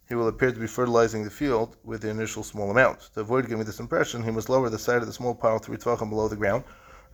he 0.08 0.14
will 0.14 0.28
appear 0.28 0.52
to 0.52 0.60
be 0.60 0.66
fertilizing 0.66 1.24
the 1.24 1.30
field 1.30 1.76
with 1.82 2.02
the 2.02 2.10
initial 2.10 2.42
small 2.42 2.70
amount. 2.70 3.00
To 3.14 3.20
avoid 3.20 3.48
giving 3.48 3.64
this 3.64 3.80
impression, 3.80 4.22
he 4.22 4.30
must 4.30 4.50
lower 4.50 4.68
the 4.68 4.78
side 4.78 5.00
of 5.00 5.06
the 5.06 5.12
small 5.12 5.34
pile 5.34 5.58
three 5.58 5.78
tvachim 5.78 6.10
below 6.10 6.28
the 6.28 6.36
ground, 6.36 6.64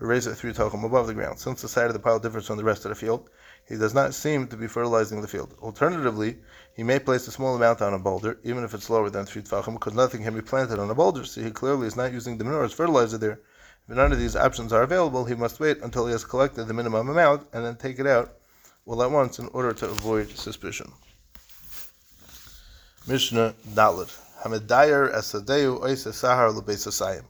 or 0.00 0.08
raise 0.08 0.26
it 0.26 0.34
three 0.34 0.52
tvachim 0.52 0.84
above 0.84 1.06
the 1.06 1.14
ground. 1.14 1.38
Since 1.38 1.62
the 1.62 1.68
side 1.68 1.86
of 1.86 1.92
the 1.92 2.00
pile 2.00 2.18
differs 2.18 2.46
from 2.46 2.56
the 2.56 2.64
rest 2.64 2.84
of 2.84 2.88
the 2.88 2.94
field, 2.96 3.30
he 3.70 3.76
does 3.76 3.94
not 3.94 4.14
seem 4.14 4.48
to 4.48 4.56
be 4.56 4.66
fertilizing 4.66 5.22
the 5.22 5.28
field. 5.28 5.54
Alternatively, 5.62 6.36
he 6.74 6.82
may 6.82 6.98
place 6.98 7.28
a 7.28 7.30
small 7.30 7.54
amount 7.54 7.80
on 7.80 7.94
a 7.94 8.00
boulder, 8.00 8.40
even 8.42 8.64
if 8.64 8.74
it's 8.74 8.90
lower 8.90 9.08
than 9.10 9.24
three 9.24 9.42
tvachim, 9.42 9.74
because 9.74 9.94
nothing 9.94 10.24
can 10.24 10.34
be 10.34 10.42
planted 10.42 10.80
on 10.80 10.90
a 10.90 10.94
boulder, 10.94 11.24
so 11.24 11.40
he 11.40 11.52
clearly 11.52 11.86
is 11.86 11.96
not 11.96 12.12
using 12.12 12.36
the 12.36 12.42
manure 12.42 12.64
as 12.64 12.72
fertilizer 12.72 13.16
there. 13.16 13.38
If 13.88 13.94
none 13.94 14.10
of 14.10 14.18
these 14.18 14.34
options 14.34 14.72
are 14.72 14.82
available, 14.82 15.24
he 15.24 15.36
must 15.36 15.60
wait 15.60 15.78
until 15.82 16.06
he 16.06 16.12
has 16.12 16.24
collected 16.24 16.64
the 16.64 16.74
minimum 16.74 17.08
amount 17.08 17.46
and 17.52 17.64
then 17.64 17.76
take 17.76 18.00
it 18.00 18.08
out 18.08 18.34
all 18.86 19.00
at 19.04 19.10
once 19.12 19.38
in 19.38 19.46
order 19.52 19.72
to 19.72 19.86
avoid 19.86 20.30
suspicion. 20.30 20.90
Mishnah 23.06 23.54
Dalet. 23.72 24.10
Hamedayer 24.42 25.14
Esadeu 25.14 25.80
Oisa 25.80 26.10
Sahar 26.10 26.52
Lebesasayim. 26.52 27.24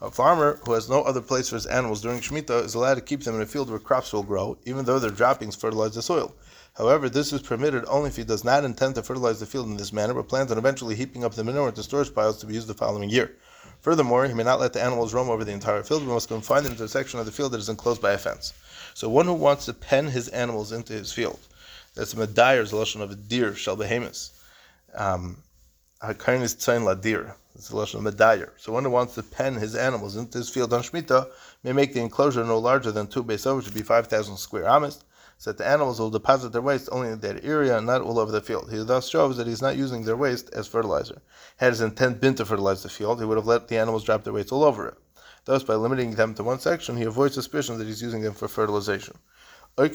A 0.00 0.12
farmer 0.12 0.60
who 0.64 0.74
has 0.74 0.88
no 0.88 1.02
other 1.02 1.20
place 1.20 1.48
for 1.48 1.56
his 1.56 1.66
animals 1.66 2.00
during 2.00 2.20
Shemitah 2.20 2.64
is 2.64 2.74
allowed 2.74 2.94
to 2.94 3.00
keep 3.00 3.24
them 3.24 3.34
in 3.34 3.40
a 3.40 3.46
field 3.46 3.68
where 3.68 3.80
crops 3.80 4.12
will 4.12 4.22
grow, 4.22 4.56
even 4.64 4.84
though 4.84 5.00
their 5.00 5.10
droppings 5.10 5.56
fertilize 5.56 5.94
the 5.96 6.02
soil. 6.02 6.36
However, 6.76 7.08
this 7.08 7.32
is 7.32 7.42
permitted 7.42 7.84
only 7.88 8.08
if 8.08 8.16
he 8.16 8.22
does 8.22 8.44
not 8.44 8.64
intend 8.64 8.94
to 8.94 9.02
fertilize 9.02 9.40
the 9.40 9.46
field 9.46 9.66
in 9.66 9.76
this 9.76 9.92
manner, 9.92 10.14
but 10.14 10.28
plans 10.28 10.52
on 10.52 10.58
eventually 10.58 10.94
heaping 10.94 11.24
up 11.24 11.34
the 11.34 11.42
manure 11.42 11.68
into 11.68 11.82
storage 11.82 12.14
piles 12.14 12.38
to 12.38 12.46
be 12.46 12.54
used 12.54 12.68
the 12.68 12.74
following 12.74 13.10
year. 13.10 13.34
Furthermore, 13.80 14.26
he 14.26 14.34
may 14.34 14.44
not 14.44 14.60
let 14.60 14.72
the 14.72 14.80
animals 14.80 15.12
roam 15.12 15.30
over 15.30 15.44
the 15.44 15.50
entire 15.50 15.82
field, 15.82 16.06
but 16.06 16.12
must 16.12 16.28
confine 16.28 16.62
them 16.62 16.76
to 16.76 16.84
a 16.84 16.88
section 16.88 17.18
of 17.18 17.26
the 17.26 17.32
field 17.32 17.50
that 17.50 17.58
is 17.58 17.68
enclosed 17.68 18.00
by 18.00 18.12
a 18.12 18.18
fence. 18.18 18.52
So 18.94 19.08
one 19.08 19.26
who 19.26 19.34
wants 19.34 19.64
to 19.66 19.72
pen 19.72 20.06
his 20.06 20.28
animals 20.28 20.70
into 20.70 20.92
his 20.92 21.12
field, 21.12 21.40
that's 21.96 22.12
a 22.12 22.16
medayer's 22.16 22.72
lotion 22.72 23.00
of 23.00 23.10
a 23.10 23.16
deer, 23.16 23.54
shall 23.56 23.74
behemoth. 23.74 24.30
Um, 24.94 25.38
tzain 26.00 26.84
ladir. 26.84 27.34
It's 27.58 27.70
the 27.70 27.76
lotion 27.76 28.06
of 28.06 28.14
medayer. 28.14 28.52
So 28.56 28.72
one 28.72 28.84
who 28.84 28.90
wants 28.90 29.16
to 29.16 29.22
pen 29.24 29.54
his 29.54 29.74
animals 29.74 30.14
into 30.14 30.38
his 30.38 30.48
field 30.48 30.72
on 30.72 30.80
Shemitah 30.80 31.28
may 31.64 31.72
make 31.72 31.92
the 31.92 32.00
enclosure 32.00 32.44
no 32.44 32.56
larger 32.56 32.92
than 32.92 33.08
two 33.08 33.24
beis 33.24 33.56
which 33.56 33.64
would 33.64 33.74
be 33.74 33.82
5,000 33.82 34.36
square 34.36 34.68
amas, 34.68 35.02
so 35.38 35.50
that 35.50 35.58
the 35.58 35.66
animals 35.66 35.98
will 35.98 36.08
deposit 36.08 36.52
their 36.52 36.62
waste 36.62 36.88
only 36.92 37.08
in 37.08 37.18
that 37.18 37.44
area 37.44 37.76
and 37.76 37.84
not 37.84 38.00
all 38.00 38.20
over 38.20 38.30
the 38.30 38.40
field. 38.40 38.70
He 38.70 38.84
thus 38.84 39.08
shows 39.08 39.36
that 39.38 39.48
he's 39.48 39.60
not 39.60 39.76
using 39.76 40.04
their 40.04 40.16
waste 40.16 40.50
as 40.52 40.68
fertilizer. 40.68 41.20
Had 41.56 41.70
his 41.70 41.80
intent 41.80 42.20
been 42.20 42.36
to 42.36 42.44
fertilize 42.44 42.84
the 42.84 42.88
field, 42.88 43.18
he 43.18 43.26
would 43.26 43.38
have 43.38 43.46
let 43.48 43.66
the 43.66 43.76
animals 43.76 44.04
drop 44.04 44.22
their 44.22 44.32
waste 44.32 44.52
all 44.52 44.62
over 44.62 44.86
it. 44.86 44.94
Thus, 45.44 45.64
by 45.64 45.74
limiting 45.74 46.14
them 46.14 46.34
to 46.34 46.44
one 46.44 46.60
section, 46.60 46.96
he 46.96 47.02
avoids 47.02 47.34
suspicion 47.34 47.76
that 47.78 47.88
he's 47.88 48.02
using 48.02 48.22
them 48.22 48.34
for 48.34 48.46
fertilization. 48.46 49.18
Once 49.78 49.94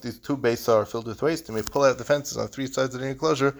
these 0.00 0.18
two 0.18 0.36
bases 0.38 0.68
are 0.68 0.86
filled 0.86 1.06
with 1.06 1.20
waste, 1.20 1.46
he 1.46 1.52
may 1.52 1.60
pull 1.60 1.84
out 1.84 1.98
the 1.98 2.04
fences 2.04 2.38
on 2.38 2.48
three 2.48 2.66
sides 2.66 2.94
of 2.94 3.02
the 3.02 3.06
enclosure, 3.06 3.54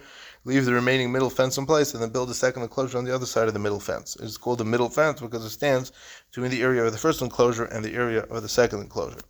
leave 0.45 0.65
the 0.65 0.73
remaining 0.73 1.11
middle 1.11 1.29
fence 1.29 1.57
in 1.57 1.65
place, 1.65 1.93
and 1.93 2.01
then 2.01 2.09
build 2.09 2.29
a 2.29 2.33
second 2.33 2.63
enclosure 2.63 2.97
on 2.97 3.05
the 3.05 3.13
other 3.13 3.25
side 3.25 3.47
of 3.47 3.53
the 3.53 3.59
middle 3.59 3.79
fence. 3.79 4.15
It 4.15 4.25
is 4.25 4.37
called 4.37 4.59
the 4.59 4.65
middle 4.65 4.89
fence 4.89 5.21
because 5.21 5.43
it 5.43 5.49
stands 5.49 5.91
between 6.29 6.51
the 6.51 6.61
area 6.61 6.83
of 6.83 6.91
the 6.91 6.97
first 6.97 7.21
enclosure 7.21 7.65
and 7.65 7.83
the 7.83 7.93
area 7.93 8.23
of 8.23 8.41
the 8.41 8.49
second 8.49 8.81
enclosure. 8.81 9.21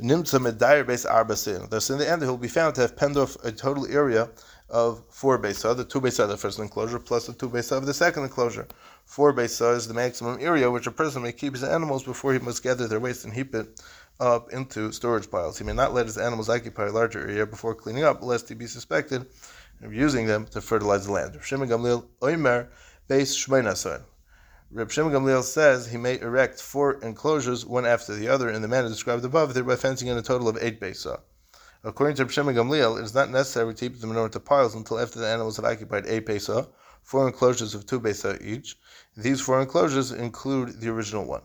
Nimtza 0.00 0.40
medayer 0.40 0.86
base 0.86 1.04
arbasin. 1.04 1.68
Thus, 1.70 1.90
in 1.90 1.98
the 1.98 2.08
end, 2.08 2.22
he 2.22 2.28
will 2.28 2.36
be 2.36 2.48
found 2.48 2.74
to 2.74 2.80
have 2.80 2.96
penned 2.96 3.16
off 3.16 3.36
a 3.44 3.52
total 3.52 3.86
area 3.86 4.30
of 4.68 5.04
four 5.10 5.38
besa, 5.38 5.74
the 5.74 5.84
two 5.84 6.00
besa 6.00 6.24
of 6.24 6.30
the 6.30 6.36
first 6.36 6.58
enclosure 6.58 6.98
plus 6.98 7.26
the 7.26 7.32
two 7.34 7.48
besa 7.48 7.76
of 7.76 7.86
the 7.86 7.94
second 7.94 8.24
enclosure. 8.24 8.66
Four 9.04 9.32
besa 9.32 9.68
is 9.70 9.86
the 9.86 9.94
maximum 9.94 10.38
area 10.40 10.70
which 10.70 10.86
a 10.86 10.90
person 10.90 11.22
may 11.22 11.32
keep 11.32 11.52
his 11.52 11.62
animals 11.62 12.02
before 12.02 12.32
he 12.32 12.38
must 12.38 12.62
gather 12.62 12.88
their 12.88 12.98
waste 12.98 13.24
and 13.24 13.34
heap 13.34 13.54
it 13.54 13.80
up 14.18 14.50
into 14.50 14.90
storage 14.90 15.30
piles. 15.30 15.58
He 15.58 15.64
may 15.64 15.74
not 15.74 15.92
let 15.92 16.06
his 16.06 16.16
animals 16.16 16.48
occupy 16.48 16.86
a 16.86 16.92
larger 16.92 17.20
area 17.20 17.46
before 17.46 17.74
cleaning 17.74 18.04
up, 18.04 18.22
lest 18.22 18.48
he 18.48 18.54
be 18.54 18.66
suspected 18.66 19.26
using 19.90 20.26
them 20.26 20.46
to 20.46 20.60
fertilize 20.60 21.06
the 21.06 21.12
land. 21.12 21.38
Shimon 21.42 21.68
Gamliel 21.68 22.06
Oimer 22.20 22.68
Beis. 23.08 24.02
Reb 24.70 24.90
Shimon 24.90 25.12
Gamliel 25.12 25.42
says 25.42 25.86
he 25.86 25.98
may 25.98 26.18
erect 26.20 26.60
four 26.60 26.94
enclosures, 27.02 27.66
one 27.66 27.84
after 27.84 28.14
the 28.14 28.28
other, 28.28 28.48
in 28.48 28.62
the 28.62 28.68
manner 28.68 28.88
described 28.88 29.24
above, 29.24 29.52
thereby 29.52 29.76
fencing 29.76 30.08
in 30.08 30.16
a 30.16 30.22
total 30.22 30.48
of 30.48 30.56
eight 30.62 30.80
besa. 30.80 31.20
According 31.84 32.16
to 32.16 32.24
Reb 32.24 32.30
Shimon 32.30 32.54
Gamliel, 32.54 32.98
it 32.98 33.04
is 33.04 33.14
not 33.14 33.30
necessary 33.30 33.74
to 33.74 33.84
heap 33.84 34.00
the 34.00 34.06
manure 34.06 34.28
to 34.30 34.40
piles 34.40 34.74
until 34.74 34.98
after 34.98 35.18
the 35.18 35.26
animals 35.26 35.56
have 35.56 35.66
occupied 35.66 36.06
eight 36.06 36.24
besa, 36.24 36.68
four 37.02 37.26
enclosures 37.26 37.74
of 37.74 37.84
two 37.84 38.00
besa 38.00 38.38
each. 38.40 38.78
These 39.16 39.40
four 39.40 39.60
enclosures 39.60 40.12
include 40.12 40.80
the 40.80 40.88
original 40.88 41.24
one. 41.24 41.42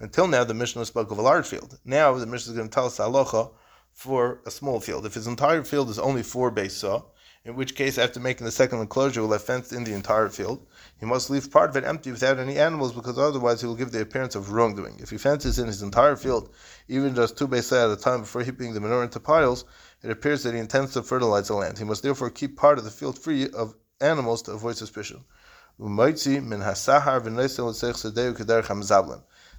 Until 0.00 0.26
now, 0.26 0.44
the 0.44 0.54
Mishnah 0.54 0.84
spoke 0.86 1.10
of 1.10 1.18
a 1.18 1.22
large 1.22 1.46
field. 1.46 1.78
Now, 1.84 2.14
the 2.14 2.26
Mishnah 2.26 2.52
is 2.52 2.56
going 2.56 2.68
to 2.68 2.74
tell 2.74 2.86
us 2.86 2.98
halacha 2.98 3.52
for 3.92 4.40
a 4.44 4.50
small 4.50 4.80
field. 4.80 5.06
If 5.06 5.14
his 5.14 5.26
entire 5.26 5.62
field 5.62 5.88
is 5.88 5.98
only 5.98 6.22
four 6.22 6.50
besa, 6.50 7.04
in 7.44 7.54
which 7.56 7.74
case, 7.74 7.98
after 7.98 8.18
making 8.18 8.46
the 8.46 8.50
second 8.50 8.80
enclosure, 8.80 9.20
will 9.20 9.32
have 9.32 9.44
fenced 9.44 9.72
in 9.72 9.84
the 9.84 9.92
entire 9.92 10.30
field. 10.30 10.66
He 10.98 11.04
must 11.04 11.28
leave 11.28 11.50
part 11.50 11.68
of 11.68 11.76
it 11.76 11.84
empty 11.84 12.10
without 12.10 12.38
any 12.38 12.56
animals, 12.58 12.92
because 12.92 13.18
otherwise 13.18 13.60
he 13.60 13.66
will 13.66 13.74
give 13.74 13.92
the 13.92 14.00
appearance 14.00 14.34
of 14.34 14.50
wrongdoing. 14.50 14.98
If 14.98 15.10
he 15.10 15.18
fences 15.18 15.58
in 15.58 15.66
his 15.66 15.82
entire 15.82 16.16
field, 16.16 16.54
even 16.88 17.14
just 17.14 17.36
two 17.36 17.46
besa 17.46 17.84
at 17.84 17.90
a 17.90 18.00
time 18.00 18.20
before 18.20 18.42
heaping 18.42 18.72
the 18.72 18.80
manure 18.80 19.04
into 19.04 19.20
piles, 19.20 19.66
it 20.02 20.10
appears 20.10 20.42
that 20.42 20.54
he 20.54 20.60
intends 20.60 20.94
to 20.94 21.02
fertilize 21.02 21.48
the 21.48 21.54
land. 21.54 21.76
He 21.78 21.84
must 21.84 22.02
therefore 22.02 22.30
keep 22.30 22.56
part 22.56 22.78
of 22.78 22.84
the 22.84 22.90
field 22.90 23.18
free 23.18 23.50
of 23.50 23.74
animals 24.00 24.40
to 24.42 24.52
avoid 24.52 24.76
suspicion. 24.76 25.22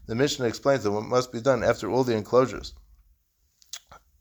The 0.07 0.15
Mishnah 0.15 0.45
explains 0.45 0.83
that 0.83 0.91
what 0.91 1.05
must 1.05 1.31
be 1.31 1.41
done 1.41 1.63
after 1.63 1.89
all 1.89 2.03
the 2.03 2.15
enclosures, 2.15 2.73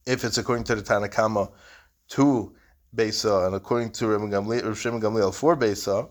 if 0.07 0.25
it's 0.25 0.38
according 0.38 0.64
to 0.64 0.75
the 0.75 0.83
Tanna 0.83 1.09
Kamma, 1.09 1.50
two 2.09 2.55
Besa, 2.95 3.47
and 3.47 3.55
according 3.55 3.93
to 3.93 4.09
Rav 4.09 4.79
Shimon 4.79 5.00
Gamliel, 5.00 5.35
four 5.35 5.57
Besa, 5.57 6.09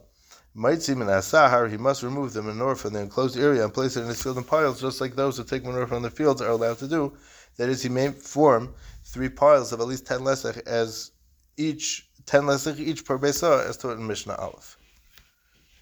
might 0.54 0.82
seem 0.84 1.02
and 1.02 1.10
Asahar, 1.10 1.70
he 1.70 1.78
must 1.78 2.04
remove 2.04 2.34
the 2.34 2.44
manure 2.44 2.76
from 2.76 2.94
the 2.94 3.00
enclosed 3.00 3.38
area 3.38 3.64
and 3.64 3.74
place 3.74 3.98
it 3.98 4.02
in 4.02 4.08
his 4.08 4.22
field 4.22 4.38
in 4.38 4.44
piles, 4.44 4.80
just 4.80 5.02
like 5.02 5.16
those 5.16 5.38
who 5.38 5.44
take 5.44 5.64
manure 5.64 5.88
from 5.88 6.04
the 6.04 6.12
fields 6.12 6.42
are 6.42 6.50
allowed 6.50 6.78
to 6.78 6.88
do. 6.88 7.18
That 7.58 7.70
is, 7.70 7.82
he 7.82 7.90
may 7.90 8.12
form 8.12 8.76
three 9.04 9.30
piles 9.30 9.74
of 9.74 9.80
at 9.80 9.88
least 9.88 10.06
ten 10.06 10.20
lesach 10.20 10.62
as 10.68 11.12
each 11.58 12.10
ten 12.26 12.44
lesach 12.44 12.80
each 12.80 13.06
per 13.06 13.18
besa, 13.18 13.66
as 13.68 13.78
taught 13.78 13.98
in 13.98 14.06
Mishnah 14.06 14.36
Aleph. 14.36 14.78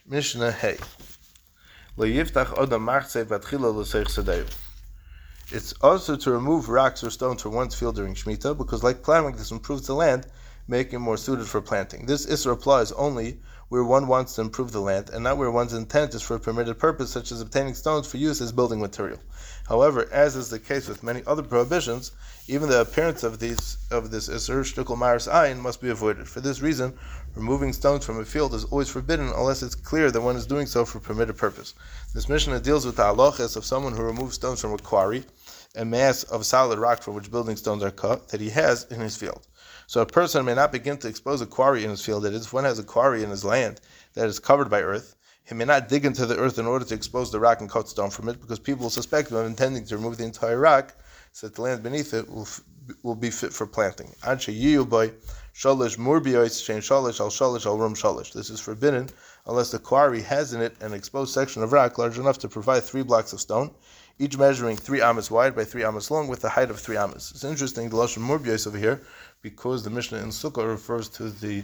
Mishnah 0.06 0.52
Hey. 0.52 0.78
It's 5.52 5.74
also 5.82 6.16
to 6.16 6.32
remove 6.32 6.70
rocks 6.70 7.04
or 7.04 7.10
stones 7.10 7.42
from 7.42 7.54
one's 7.54 7.76
field 7.76 7.96
during 7.96 8.16
Shemitah, 8.16 8.58
because 8.58 8.84
like 8.84 9.04
plowing, 9.04 9.36
this 9.36 9.52
improves 9.52 9.88
the 9.88 9.94
land, 9.94 10.26
making 10.68 10.96
it 10.96 11.00
more 11.00 11.18
suited 11.18 11.48
for 11.48 11.60
planting. 11.60 12.06
This 12.06 12.26
Isra 12.26 12.54
applies 12.54 12.94
only 12.94 13.42
where 13.72 13.86
one 13.86 14.06
wants 14.06 14.36
to 14.36 14.42
improve 14.42 14.74
the 14.74 14.82
land, 14.82 15.10
and 15.12 15.24
not 15.24 15.38
where 15.38 15.50
one's 15.50 15.72
intent 15.72 16.14
is 16.14 16.22
for 16.22 16.36
a 16.36 16.40
permitted 16.42 16.78
purpose, 16.78 17.10
such 17.10 17.32
as 17.32 17.40
obtaining 17.40 17.74
stones 17.74 18.06
for 18.06 18.18
use 18.18 18.42
as 18.42 18.52
building 18.52 18.82
material. 18.82 19.18
However, 19.66 20.10
as 20.12 20.36
is 20.36 20.50
the 20.50 20.60
case 20.60 20.90
with 20.90 21.04
many 21.04 21.24
other 21.26 21.42
prohibitions, 21.42 22.12
even 22.50 22.68
the 22.68 22.82
appearance 22.82 23.24
of 23.24 23.40
these 23.40 23.78
of 23.90 24.12
this 24.12 24.28
Shtukal 24.28 24.98
Maris 24.98 25.26
Ayin 25.26 25.62
must 25.62 25.80
be 25.80 25.90
avoided. 25.90 26.28
For 26.28 26.42
this 26.42 26.60
reason, 26.62 27.00
removing 27.34 27.72
stones 27.72 28.06
from 28.06 28.20
a 28.20 28.26
field 28.26 28.54
is 28.54 28.66
always 28.66 28.90
forbidden 28.90 29.30
unless 29.30 29.64
it's 29.64 29.74
clear 29.74 30.12
that 30.12 30.20
one 30.20 30.36
is 30.36 30.46
doing 30.46 30.66
so 30.68 30.84
for 30.84 30.98
a 30.98 31.02
permitted 31.02 31.38
purpose. 31.38 31.74
This 32.14 32.28
Mishnah 32.28 32.60
deals 32.60 32.86
with 32.86 32.98
the 32.98 33.04
halachas 33.04 33.56
of 33.56 33.64
someone 33.64 33.96
who 33.96 34.04
removes 34.04 34.36
stones 34.36 34.60
from 34.60 34.74
a 34.74 34.80
quarry, 34.80 35.24
a 35.78 35.86
mass 35.86 36.24
of 36.24 36.46
solid 36.46 36.78
rock 36.78 37.02
from 37.02 37.16
which 37.16 37.32
building 37.32 37.56
stones 37.56 37.84
are 37.84 37.92
cut, 37.92 38.28
that 38.28 38.42
he 38.42 38.50
has 38.50 38.84
in 38.92 39.00
his 39.00 39.16
field. 39.16 39.48
So 39.92 40.00
a 40.00 40.06
person 40.06 40.46
may 40.46 40.54
not 40.54 40.72
begin 40.72 40.98
to 41.00 41.10
expose 41.10 41.42
a 41.42 41.46
quarry 41.46 41.84
in 41.84 41.90
his 41.90 42.02
field. 42.02 42.24
That 42.24 42.32
is, 42.32 42.46
if 42.46 42.54
one 42.54 42.64
has 42.64 42.80
a 42.80 42.84
quarry 42.84 43.26
in 43.26 43.30
his 43.30 43.44
land 43.44 43.82
that 44.14 44.26
is 44.26 44.40
covered 44.40 44.70
by 44.70 44.82
earth, 44.84 45.18
he 45.44 45.54
may 45.54 45.66
not 45.66 45.90
dig 45.90 46.06
into 46.06 46.26
the 46.26 46.38
earth 46.38 46.58
in 46.60 46.66
order 46.66 46.86
to 46.86 46.96
expose 46.96 47.30
the 47.30 47.42
rock 47.42 47.60
and 47.60 47.70
cut 47.70 47.90
stone 47.90 48.10
from 48.10 48.30
it, 48.30 48.40
because 48.40 48.58
people 48.58 48.84
will 48.84 48.90
suspect 48.90 49.32
him 49.32 49.36
of 49.36 49.46
intending 49.46 49.84
to 49.84 49.98
remove 49.98 50.16
the 50.16 50.24
entire 50.24 50.58
rock, 50.58 50.96
so 51.34 51.46
that 51.46 51.56
the 51.58 51.62
land 51.62 51.84
beneath 51.84 52.14
it 52.14 52.30
will, 52.30 52.48
will 53.04 53.16
be 53.16 53.30
fit 53.30 53.52
for 53.52 53.68
planting. 53.68 54.16
Anshe 54.24 54.58
yiyuboy 54.58 55.12
shalish 55.54 55.98
murbiois 55.98 56.64
shein 56.64 56.78
shalish 56.78 57.20
al 57.20 57.30
shalish 57.30 57.66
al 57.66 57.78
rum 57.78 57.94
shalish. 57.94 58.32
This 58.32 58.50
is 58.50 58.62
forbidden 58.62 59.10
unless 59.46 59.72
the 59.72 59.80
quarry 59.80 60.22
has 60.22 60.54
in 60.54 60.62
it 60.62 60.82
an 60.82 60.94
exposed 60.94 61.34
section 61.34 61.64
of 61.64 61.74
rock 61.74 61.98
large 61.98 62.18
enough 62.18 62.40
to 62.40 62.48
provide 62.48 62.84
three 62.84 63.04
blocks 63.04 63.34
of 63.34 63.42
stone, 63.42 63.76
each 64.20 64.38
measuring 64.38 64.78
three 64.78 65.02
amas 65.02 65.32
wide 65.32 65.56
by 65.56 65.64
three 65.64 65.84
amas 65.84 66.12
long, 66.12 66.28
with 66.28 66.44
a 66.44 66.50
height 66.50 66.70
of 66.70 66.80
three 66.80 66.98
amas. 66.98 67.32
It's 67.32 67.44
interesting 67.44 67.90
the 67.90 67.96
lashon 67.96 68.24
murbios 68.24 68.68
over 68.68 68.78
here 68.78 69.02
because 69.42 69.84
the 69.84 69.90
Mishnah 69.90 70.20
in 70.20 70.30
Sukkah 70.30 70.68
refers 70.68 71.10
to 71.10 71.30
the 71.30 71.64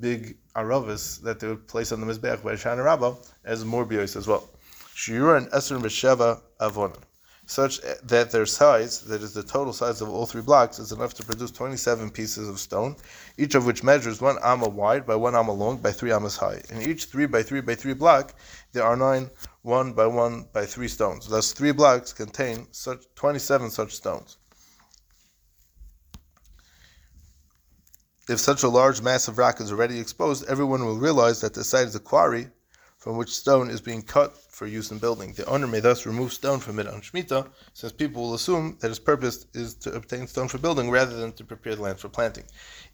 big 0.00 0.36
aravis 0.56 1.20
that 1.22 1.40
they 1.40 1.48
would 1.48 1.66
place 1.66 1.92
on 1.92 2.00
the 2.00 2.06
Mizbeach 2.06 2.42
by 2.42 2.52
Shana 2.52 2.84
Rabbah 2.84 3.14
as 3.44 3.64
morbios 3.64 4.16
as 4.16 4.26
well. 4.26 4.48
Shiur 4.94 5.36
and 5.36 5.46
Esr 5.48 5.80
Mesheva 5.80 6.40
Avonim. 6.60 7.02
Such 7.46 7.80
that 8.02 8.30
their 8.30 8.44
size, 8.44 9.00
that 9.02 9.22
is 9.22 9.32
the 9.32 9.42
total 9.42 9.72
size 9.72 10.02
of 10.02 10.10
all 10.10 10.26
three 10.26 10.42
blocks, 10.42 10.78
is 10.78 10.92
enough 10.92 11.14
to 11.14 11.24
produce 11.24 11.50
27 11.50 12.10
pieces 12.10 12.46
of 12.46 12.60
stone, 12.60 12.94
each 13.38 13.54
of 13.54 13.64
which 13.64 13.82
measures 13.82 14.20
one 14.20 14.36
amma 14.42 14.68
wide 14.68 15.06
by 15.06 15.14
one 15.14 15.34
amma 15.34 15.52
long 15.52 15.78
by 15.78 15.90
three 15.90 16.12
ammas 16.12 16.36
high. 16.36 16.60
In 16.68 16.82
each 16.82 17.06
three 17.06 17.24
by 17.24 17.42
three 17.42 17.62
by 17.62 17.74
three 17.74 17.94
block, 17.94 18.34
there 18.72 18.84
are 18.84 18.96
nine 18.96 19.30
one 19.68 19.92
by 19.92 20.06
one 20.06 20.46
by 20.54 20.64
three 20.64 20.88
stones. 20.88 21.28
Thus, 21.28 21.52
three 21.52 21.72
blocks 21.72 22.14
contain 22.14 22.66
such 22.72 23.04
27 23.14 23.70
such 23.70 23.94
stones. 23.94 24.38
If 28.28 28.40
such 28.40 28.62
a 28.62 28.68
large 28.68 29.02
mass 29.02 29.28
of 29.28 29.36
rock 29.36 29.60
is 29.60 29.70
already 29.70 30.00
exposed, 30.00 30.44
everyone 30.48 30.84
will 30.84 30.96
realize 30.96 31.40
that 31.42 31.52
the 31.52 31.64
site 31.64 31.86
is 31.86 31.94
a 31.94 32.00
quarry 32.00 32.48
from 32.96 33.16
which 33.16 33.34
stone 33.34 33.70
is 33.70 33.80
being 33.80 34.02
cut 34.02 34.36
for 34.58 34.66
use 34.66 34.90
in 34.90 34.98
building. 34.98 35.32
The 35.32 35.46
owner 35.46 35.68
may 35.68 35.78
thus 35.78 36.04
remove 36.04 36.32
stone 36.32 36.58
from 36.58 36.80
it 36.80 36.88
on 36.88 37.00
Shemitah, 37.00 37.46
since 37.74 37.92
people 37.92 38.22
will 38.22 38.34
assume 38.34 38.76
that 38.80 38.88
his 38.88 38.98
purpose 38.98 39.46
is 39.54 39.74
to 39.76 39.94
obtain 39.94 40.26
stone 40.26 40.48
for 40.48 40.58
building 40.58 40.90
rather 40.90 41.16
than 41.16 41.32
to 41.34 41.44
prepare 41.44 41.76
the 41.76 41.82
land 41.82 42.00
for 42.00 42.08
planting. 42.08 42.42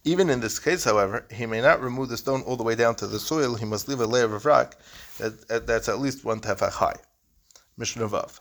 Even 0.05 0.29
in 0.29 0.41
this 0.41 0.59
case, 0.59 0.85
however, 0.85 1.27
he 1.33 1.47
may 1.47 1.63
not 1.63 1.81
remove 1.81 2.11
the 2.11 2.19
stone 2.19 2.43
all 2.43 2.57
the 2.57 2.63
way 2.63 2.75
down 2.75 2.95
to 2.97 3.07
the 3.07 3.19
soil, 3.19 3.55
he 3.55 3.65
must 3.65 3.89
leave 3.89 4.01
a 4.01 4.07
layer 4.07 4.35
of 4.35 4.45
rock 4.45 4.77
that, 5.17 5.67
that's 5.67 5.89
at 5.89 6.01
least 6.01 6.23
one 6.23 6.41
tefach 6.41 6.73
high. 6.73 6.97
Mishnah 7.79 8.09
Vav. 8.09 8.41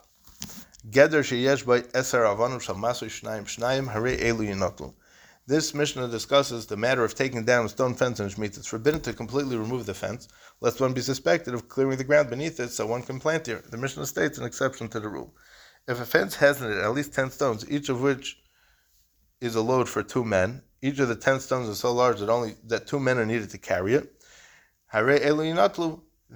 Geder 0.89 1.23
sheyesh 1.23 1.65
by 1.65 1.79
eser 1.97 2.25
avanim 2.25 2.59
shal 2.59 2.75
masu 2.75 3.07
shnayim 3.07 3.45
shnayim 3.45 3.87
hare 3.87 4.17
elu 4.17 4.49
yinotlu. 4.49 4.93
This 5.45 5.73
Mishnah 5.73 6.07
discusses 6.07 6.67
the 6.67 6.77
matter 6.77 7.03
of 7.03 7.15
taking 7.15 7.43
down 7.43 7.65
a 7.65 7.69
stone 7.69 7.95
fence 7.95 8.21
in 8.21 8.29
Shemitah. 8.29 8.59
It's 8.59 8.67
forbidden 8.67 9.01
to 9.01 9.11
completely 9.11 9.57
remove 9.57 9.85
the 9.85 9.93
fence, 9.93 10.29
lest 10.61 10.79
one 10.79 10.93
be 10.93 11.01
suspected 11.01 11.53
of 11.53 11.67
clearing 11.67 11.97
the 11.97 12.05
ground 12.05 12.29
beneath 12.29 12.61
it 12.61 12.69
so 12.69 12.85
one 12.85 13.01
can 13.01 13.19
plant 13.19 13.47
here. 13.47 13.61
The 13.69 13.75
Mishnah 13.75 14.05
states 14.05 14.37
an 14.37 14.45
exception 14.45 14.87
to 14.89 15.01
the 15.01 15.09
rule. 15.09 15.35
If 15.85 15.99
a 15.99 16.05
fence 16.05 16.35
has 16.35 16.61
in 16.61 16.71
it 16.71 16.77
at 16.77 16.93
least 16.93 17.13
10 17.13 17.29
stones, 17.31 17.69
each 17.69 17.89
of 17.89 18.01
which 18.01 18.37
is 19.41 19.55
a 19.55 19.61
load 19.61 19.89
for 19.89 20.01
two 20.01 20.23
men, 20.23 20.61
each 20.81 20.99
of 20.99 21.09
the 21.09 21.15
10 21.15 21.41
stones 21.41 21.67
is 21.67 21.79
so 21.79 21.91
large 21.91 22.19
that 22.19 22.29
only 22.29 22.55
that 22.63 22.87
two 22.87 23.01
men 23.01 23.17
are 23.17 23.25
needed 23.25 23.49
to 23.49 23.57
carry 23.57 23.95
it, 23.95 24.13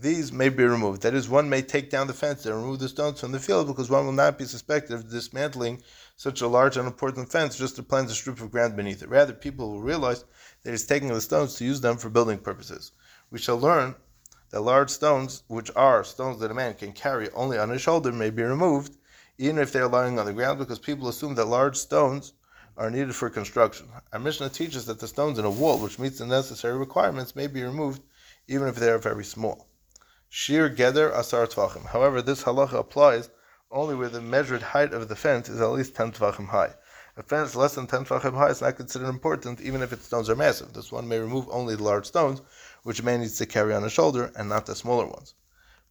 these 0.02 0.32
may 0.32 0.50
be 0.50 0.64
removed. 0.64 1.02
That 1.02 1.14
is, 1.14 1.30
one 1.30 1.50
may 1.50 1.62
take 1.62 1.90
down 1.90 2.08
the 2.08 2.14
fence 2.14 2.46
and 2.46 2.56
remove 2.56 2.80
the 2.80 2.90
stones 2.90 3.20
from 3.22 3.32
the 3.32 3.40
field 3.40 3.68
because 3.68 3.90
one 3.90 4.06
will 4.06 4.12
not 4.12 4.38
be 4.38 4.46
suspected 4.46 4.94
of 4.94 5.10
dismantling 5.10 5.82
such 6.18 6.42
a 6.42 6.48
large 6.48 6.78
and 6.78 6.88
important 6.88 7.32
fence 7.32 7.56
just 7.56 7.76
to 7.76 7.84
plant 7.84 8.10
a 8.10 8.14
strip 8.14 8.42
of 8.42 8.52
ground 8.52 8.76
beneath 8.76 9.04
it. 9.04 9.10
Rather, 9.10 9.34
people 9.34 9.72
will 9.72 9.82
realize 9.82 10.26
that 10.64 10.72
he's 10.72 10.86
taking 10.86 11.10
the 11.10 11.22
stones 11.22 11.54
to 11.56 11.64
use 11.64 11.80
them 11.80 11.96
for 11.96 12.10
building 12.10 12.40
purposes. 12.40 12.92
We 13.30 13.38
shall 13.38 13.60
learn 13.60 13.94
that 14.50 14.62
large 14.62 14.90
stones, 14.90 15.44
which 15.48 15.70
are 15.76 16.04
stones 16.04 16.40
that 16.40 16.50
a 16.50 16.56
man 16.56 16.74
can 16.74 16.92
carry 16.92 17.30
only 17.32 17.60
on 17.60 17.70
his 17.70 17.84
shoulder, 17.84 18.12
may 18.12 18.32
be 18.32 18.42
removed, 18.42 18.98
even 19.38 19.60
if 19.60 19.72
they 19.72 19.80
are 19.80 19.88
lying 19.88 20.18
on 20.18 20.26
the 20.26 20.34
ground, 20.34 20.58
because 20.58 20.80
people 20.80 21.08
assume 21.08 21.36
that 21.36 21.46
large 21.46 21.78
stones 21.78 22.34
are 22.78 22.90
needed 22.90 23.14
for 23.14 23.30
construction. 23.30 23.88
Our 24.12 24.20
Mishnah 24.20 24.50
teaches 24.50 24.88
that 24.88 25.00
the 25.00 25.08
stones 25.08 25.38
in 25.38 25.46
a 25.46 25.52
wall, 25.52 25.78
which 25.78 26.00
meets 26.00 26.18
the 26.18 26.26
necessary 26.26 26.80
requirements, 26.80 27.36
may 27.36 27.46
be 27.46 27.62
removed, 27.62 28.02
even 28.48 28.68
if 28.68 28.76
they 28.76 28.90
are 28.90 28.98
very 28.98 29.24
small. 29.24 29.68
Shir 30.30 30.70
Geder 30.70 31.16
Asar 31.16 31.46
Tvachim. 31.46 31.86
However, 31.86 32.24
this 32.24 32.44
halacha 32.44 32.80
applies 32.80 33.30
only 33.70 33.94
where 33.94 34.08
the 34.08 34.22
measured 34.22 34.62
height 34.62 34.94
of 34.94 35.10
the 35.10 35.16
fence 35.16 35.50
is 35.50 35.60
at 35.60 35.72
least 35.72 35.94
10 35.94 36.14
tvachim 36.14 36.48
high. 36.48 36.74
A 37.18 37.24
fence 37.24 37.54
less 37.54 37.76
than 37.76 37.86
10 37.86 38.06
tvachim 38.06 38.34
high 38.34 38.50
is 38.50 38.62
not 38.62 38.78
considered 38.78 39.10
important 39.10 39.60
even 39.60 39.82
if 39.82 39.92
its 39.92 40.06
stones 40.06 40.30
are 40.30 40.36
massive. 40.38 40.72
This 40.72 40.90
one 40.92 41.08
may 41.08 41.20
remove 41.20 41.50
only 41.50 41.76
the 41.76 41.84
large 41.84 42.06
stones, 42.06 42.42
which 42.84 43.02
a 43.02 43.04
man 43.04 43.20
needs 43.20 43.38
to 43.40 43.46
carry 43.46 43.74
on 43.74 43.84
his 43.84 43.92
shoulder, 43.92 44.32
and 44.36 44.48
not 44.48 44.68
the 44.68 44.76
smaller 44.76 45.06
ones. 45.06 45.34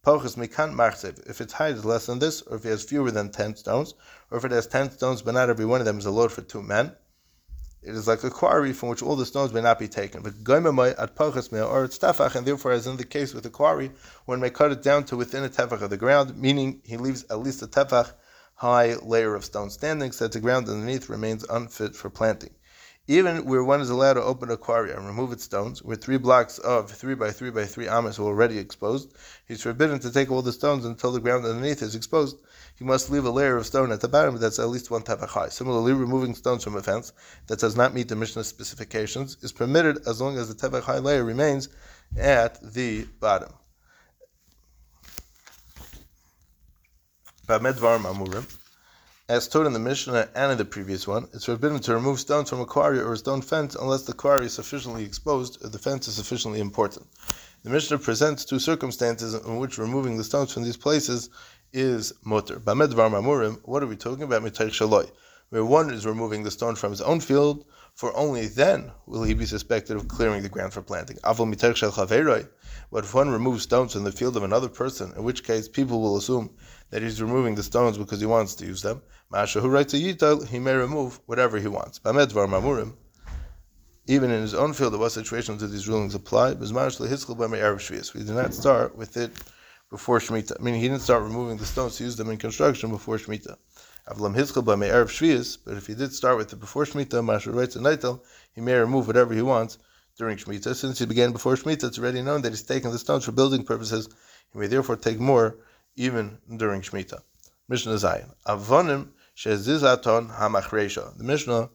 Pochus 0.03 0.35
mikan 0.35 0.73
marsev. 0.73 1.29
If 1.29 1.39
its 1.39 1.53
height 1.53 1.75
is 1.75 1.85
less 1.85 2.07
than 2.07 2.17
this, 2.17 2.41
or 2.41 2.55
if 2.55 2.65
it 2.65 2.69
has 2.69 2.83
fewer 2.83 3.11
than 3.11 3.29
10 3.29 3.57
stones, 3.57 3.93
or 4.31 4.39
if 4.39 4.45
it 4.45 4.51
has 4.51 4.65
10 4.65 4.91
stones 4.91 5.21
but 5.21 5.35
not 5.35 5.49
every 5.49 5.65
one 5.65 5.79
of 5.79 5.85
them 5.85 5.99
is 5.99 6.05
a 6.05 6.11
load 6.11 6.31
for 6.31 6.41
two 6.41 6.63
men, 6.63 6.95
it 7.81 7.95
is 7.95 8.07
like 8.07 8.23
a 8.23 8.29
quarry 8.29 8.73
from 8.73 8.89
which 8.89 9.01
all 9.01 9.15
the 9.15 9.25
stones 9.25 9.53
may 9.53 9.61
not 9.61 9.79
be 9.79 9.87
taken. 9.87 10.21
But 10.21 10.43
and 12.35 12.45
therefore, 12.45 12.71
as 12.71 12.87
in 12.87 12.97
the 12.97 13.05
case 13.05 13.33
with 13.33 13.43
the 13.43 13.49
quarry, 13.49 13.91
one 14.25 14.39
may 14.39 14.49
cut 14.49 14.71
it 14.71 14.81
down 14.83 15.05
to 15.05 15.17
within 15.17 15.43
a 15.43 15.49
tefach 15.49 15.81
of 15.81 15.89
the 15.89 15.97
ground, 15.97 16.35
meaning 16.37 16.81
he 16.83 16.97
leaves 16.97 17.23
at 17.29 17.39
least 17.39 17.61
a 17.61 17.67
tefach 17.67 18.11
high 18.55 18.95
layer 18.95 19.35
of 19.35 19.45
stone 19.45 19.69
standing, 19.69 20.11
so 20.11 20.25
that 20.25 20.31
the 20.31 20.39
ground 20.39 20.67
underneath 20.67 21.09
remains 21.09 21.45
unfit 21.49 21.95
for 21.95 22.09
planting. 22.09 22.53
Even 23.09 23.45
where 23.45 23.63
one 23.63 23.79
is 23.79 23.89
allowed 23.89 24.15
to 24.15 24.21
open 24.21 24.51
a 24.51 24.57
quarry 24.57 24.91
and 24.91 25.07
remove 25.07 25.31
its 25.31 25.45
stones, 25.45 25.81
where 25.81 25.95
three 25.95 26.17
blocks 26.17 26.57
of 26.59 26.91
three 26.91 27.15
by 27.15 27.31
three 27.31 27.49
by 27.49 27.65
three 27.65 27.87
amas 27.87 28.19
are 28.19 28.23
already 28.23 28.57
exposed, 28.57 29.13
he's 29.47 29.61
forbidden 29.61 29.97
to 29.99 30.11
take 30.11 30.29
all 30.29 30.41
the 30.41 30.51
stones 30.51 30.83
until 30.83 31.13
the 31.13 31.21
ground 31.21 31.45
underneath 31.45 31.81
is 31.81 31.95
exposed. 31.95 32.37
He 32.75 32.83
must 32.83 33.09
leave 33.09 33.23
a 33.23 33.29
layer 33.29 33.55
of 33.55 33.65
stone 33.65 33.93
at 33.93 34.01
the 34.01 34.09
bottom 34.09 34.37
that's 34.37 34.59
at 34.59 34.67
least 34.67 34.91
one 34.91 35.03
tefach 35.03 35.29
high. 35.29 35.47
Similarly, 35.47 35.93
removing 35.93 36.35
stones 36.35 36.65
from 36.65 36.75
a 36.75 36.83
fence 36.83 37.13
that 37.47 37.59
does 37.59 37.77
not 37.77 37.93
meet 37.93 38.09
the 38.09 38.15
Mishnah 38.17 38.43
specifications 38.43 39.37
is 39.41 39.53
permitted 39.53 40.05
as 40.05 40.19
long 40.19 40.37
as 40.37 40.53
the 40.53 40.69
tefach 40.69 40.83
high 40.83 40.99
layer 40.99 41.23
remains 41.23 41.69
at 42.17 42.59
the 42.73 43.05
bottom. 43.21 43.53
As 49.29 49.45
taught 49.49 49.65
in 49.65 49.73
the 49.73 49.79
Mishnah 49.79 50.29
and 50.35 50.53
in 50.53 50.57
the 50.57 50.63
previous 50.63 51.05
one, 51.05 51.27
it's 51.33 51.43
forbidden 51.43 51.79
to 51.79 51.93
remove 51.93 52.17
stones 52.17 52.49
from 52.49 52.61
a 52.61 52.65
quarry 52.65 52.99
or 52.99 53.11
a 53.11 53.17
stone 53.17 53.41
fence 53.41 53.75
unless 53.75 54.03
the 54.03 54.13
quarry 54.13 54.45
is 54.45 54.53
sufficiently 54.53 55.03
exposed 55.03 55.61
or 55.61 55.67
the 55.67 55.77
fence 55.77 56.07
is 56.07 56.15
sufficiently 56.15 56.61
important. 56.61 57.05
The 57.63 57.69
Mishnah 57.69 57.97
presents 57.97 58.45
two 58.45 58.57
circumstances 58.57 59.33
in 59.33 59.57
which 59.57 59.77
removing 59.77 60.15
the 60.15 60.23
stones 60.23 60.53
from 60.53 60.63
these 60.63 60.77
places 60.77 61.29
is 61.73 62.13
mutter. 62.23 62.57
Bamedvar 62.57 63.11
mamurim, 63.11 63.59
what 63.65 63.83
are 63.83 63.87
we 63.87 63.97
talking 63.97 64.23
about? 64.23 64.43
Mitayich 64.43 64.79
shaloi, 64.79 65.11
where 65.49 65.65
one 65.65 65.89
is 65.89 66.05
removing 66.05 66.43
the 66.43 66.51
stone 66.51 66.75
from 66.75 66.91
his 66.91 67.01
own 67.01 67.19
field, 67.19 67.65
for 67.95 68.15
only 68.15 68.47
then 68.47 68.91
will 69.07 69.23
he 69.23 69.33
be 69.33 69.45
suspected 69.45 69.97
of 69.97 70.07
clearing 70.07 70.41
the 70.41 70.47
ground 70.47 70.71
for 70.71 70.81
planting. 70.81 71.17
Avol 71.25 71.53
mitayich 71.53 71.75
shel 71.75 72.47
but 72.93 73.03
if 73.03 73.13
one 73.13 73.29
removes 73.29 73.63
stones 73.63 73.91
from 73.91 74.05
the 74.05 74.11
field 74.13 74.37
of 74.37 74.43
another 74.43 74.69
person, 74.69 75.11
in 75.17 75.23
which 75.25 75.43
case 75.43 75.67
people 75.67 75.99
will 75.99 76.15
assume 76.15 76.49
that 76.89 77.01
he's 77.01 77.21
removing 77.21 77.55
the 77.55 77.63
stones 77.63 77.97
because 77.97 78.19
he 78.19 78.25
wants 78.25 78.55
to 78.55 78.65
use 78.65 78.81
them. 78.81 79.01
Masha 79.29 79.59
who 79.59 79.69
writes 79.69 79.93
a 79.93 79.97
yital, 79.97 80.47
he 80.47 80.59
may 80.59 80.73
remove 80.73 81.19
whatever 81.25 81.59
he 81.59 81.67
wants. 81.67 81.99
Bamedvar 81.99 82.47
mamurim. 82.47 82.93
Even 84.09 84.31
in 84.31 84.41
his 84.41 84.53
own 84.53 84.71
field, 84.71 84.93
there 84.93 84.99
was 84.99 85.13
situations 85.13 85.61
that 85.61 85.67
these 85.67 85.87
rulings 85.87 86.15
apply. 86.15 86.53
We 86.53 86.67
do 86.67 86.73
not 88.33 88.53
start 88.53 88.95
with 88.95 89.17
it 89.17 89.31
before 89.89 90.19
Shemitah. 90.19 90.61
Meaning 90.61 90.79
he 90.79 90.87
didn't 90.87 91.01
start 91.01 91.23
removing 91.23 91.57
the 91.57 91.65
stones 91.65 91.97
to 91.97 92.05
use 92.05 92.15
them 92.15 92.29
in 92.29 92.37
construction 92.37 92.89
before 92.89 93.17
Shemitah. 93.17 93.57
Avlam 94.07 94.33
Hizkel 94.33 94.63
by 94.63 94.75
Shvius, 94.75 95.57
but 95.65 95.75
if 95.75 95.87
he 95.87 95.93
did 95.93 96.13
start 96.13 96.37
with 96.37 96.53
it 96.53 96.59
before 96.61 96.85
Shemitah, 96.85 97.21
Masha 97.23 97.51
writes 97.51 97.75
a 97.75 97.79
nitel, 97.79 98.21
he 98.53 98.61
may 98.61 98.75
remove 98.75 99.07
whatever 99.07 99.33
he 99.33 99.41
wants 99.41 99.77
during 100.17 100.37
Shemitah. 100.37 100.73
Since 100.73 100.99
he 100.99 101.05
began 101.05 101.33
before 101.33 101.55
Shemitah, 101.55 101.83
it's 101.83 101.99
already 101.99 102.21
known 102.21 102.41
that 102.43 102.51
he's 102.51 102.63
taking 102.63 102.91
the 102.91 102.99
stones 102.99 103.25
for 103.25 103.33
building 103.33 103.65
purposes. 103.65 104.07
He 104.53 104.59
may 104.59 104.67
therefore 104.67 104.95
take 104.95 105.19
more 105.19 105.57
even 105.97 106.37
during 106.55 106.81
Shemitah. 106.81 107.21
Mishnah 107.67 107.93
Zayin. 107.93 108.33
Avonim 108.45 109.09
shezizaton 109.35 110.33
hamachresha. 110.33 111.17
The 111.17 111.23
Mishnah 111.23 111.69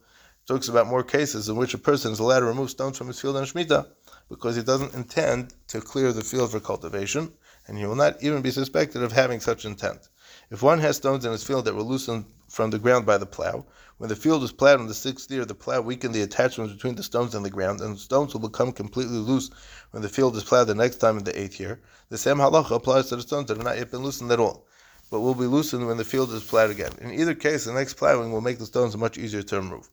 talks 0.47 0.69
about 0.69 0.87
more 0.87 1.03
cases 1.03 1.49
in 1.49 1.57
which 1.57 1.75
a 1.75 1.79
person 1.79 2.13
is 2.13 2.19
allowed 2.19 2.41
to 2.41 2.47
remove 2.47 2.71
stones 2.71 2.97
from 2.97 3.09
his 3.09 3.21
field 3.21 3.37
on 3.37 3.45
Shemitah 3.45 3.87
because 4.29 4.57
he 4.57 4.63
doesn't 4.63 4.95
intend 4.95 5.55
to 5.69 5.81
clear 5.81 6.13
the 6.13 6.23
field 6.23 6.51
for 6.51 6.61
cultivation, 6.61 7.33
and 7.67 7.77
he 7.77 7.85
will 7.85 7.95
not 7.95 8.23
even 8.23 8.41
be 8.41 8.51
suspected 8.51 9.03
of 9.03 9.13
having 9.13 9.41
such 9.41 9.65
intent. 9.65 10.09
If 10.51 10.63
one 10.63 10.79
has 10.81 10.97
stones 10.97 11.25
in 11.25 11.33
his 11.33 11.45
field 11.45 11.67
that 11.67 11.75
were 11.75 11.83
loosened 11.83 12.25
from 12.49 12.71
the 12.71 12.79
ground 12.79 13.05
by 13.05 13.19
the 13.19 13.27
plow, 13.27 13.67
when 14.03 14.09
the 14.09 14.17
field 14.17 14.43
was 14.43 14.51
plowed 14.51 14.81
on 14.81 14.89
the 14.89 14.95
sixth 14.95 15.31
year, 15.31 15.45
the 15.45 15.55
plow 15.55 15.81
weakened 15.81 16.13
the 16.13 16.23
attachments 16.23 16.75
between 16.75 16.97
the 16.97 17.05
stones 17.05 17.37
and 17.37 17.45
the 17.45 17.51
ground, 17.51 17.81
and 17.81 17.95
the 17.95 18.01
stones 18.01 18.35
will 18.35 18.41
become 18.41 18.73
completely 18.73 19.19
loose 19.19 19.49
when 19.93 20.03
the 20.03 20.09
field 20.09 20.35
is 20.35 20.43
plowed 20.43 20.67
the 20.67 20.75
next 20.75 20.97
time 20.97 21.19
in 21.19 21.23
the 21.23 21.41
eighth 21.41 21.61
year. 21.61 21.81
The 22.09 22.19
same 22.19 22.39
halacha 22.39 22.75
applies 22.75 23.11
to 23.11 23.17
the 23.17 23.23
stones 23.23 23.47
that 23.47 23.59
have 23.59 23.65
not 23.65 23.79
yet 23.79 23.93
been 23.93 24.03
loosened 24.03 24.33
at 24.33 24.41
all, 24.41 24.67
but 25.09 25.21
will 25.21 25.37
be 25.37 25.47
loosened 25.47 25.87
when 25.87 25.99
the 25.99 26.05
field 26.05 26.33
is 26.33 26.43
plowed 26.43 26.73
again. 26.73 26.91
In 27.01 27.13
either 27.13 27.37
case, 27.37 27.65
the 27.65 27.73
next 27.73 27.95
plowing 27.95 28.33
will 28.33 28.41
make 28.41 28.59
the 28.59 28.67
stones 28.67 28.97
much 28.97 29.19
easier 29.19 29.43
to 29.45 29.57
remove. 29.61 29.89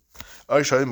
Or 0.49 0.63
stones 0.63 0.87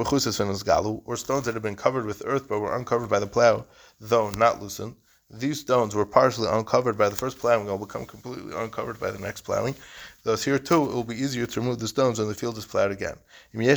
that 1.45 1.56
have 1.56 1.63
been 1.63 1.75
covered 1.75 2.06
with 2.06 2.21
earth 2.23 2.47
but 2.47 2.60
were 2.60 2.75
uncovered 2.75 3.10
by 3.10 3.17
the 3.17 3.25
plow, 3.25 3.65
though 3.99 4.30
not 4.30 4.62
loosened. 4.62 4.95
These 5.30 5.60
stones 5.60 5.93
were 5.93 6.06
partially 6.06 6.47
uncovered 6.47 6.97
by 6.97 7.10
the 7.10 7.15
first 7.15 7.38
plowing 7.39 7.67
and 7.67 7.71
will 7.71 7.86
become 7.86 8.06
completely 8.06 8.56
uncovered 8.56 8.97
by 8.97 9.12
the 9.12 9.19
next 9.19 9.41
plowing. 9.41 9.75
Thus, 10.28 10.44
here 10.44 10.60
too, 10.60 10.84
it 10.84 10.94
will 10.94 11.06
be 11.06 11.16
easier 11.16 11.46
to 11.46 11.62
remove 11.62 11.80
the 11.80 11.88
stones 11.88 12.20
when 12.20 12.28
the 12.28 12.36
field 12.36 12.58
is 12.58 12.66
plowed 12.66 12.92
again. 12.92 13.16
Then, 13.54 13.70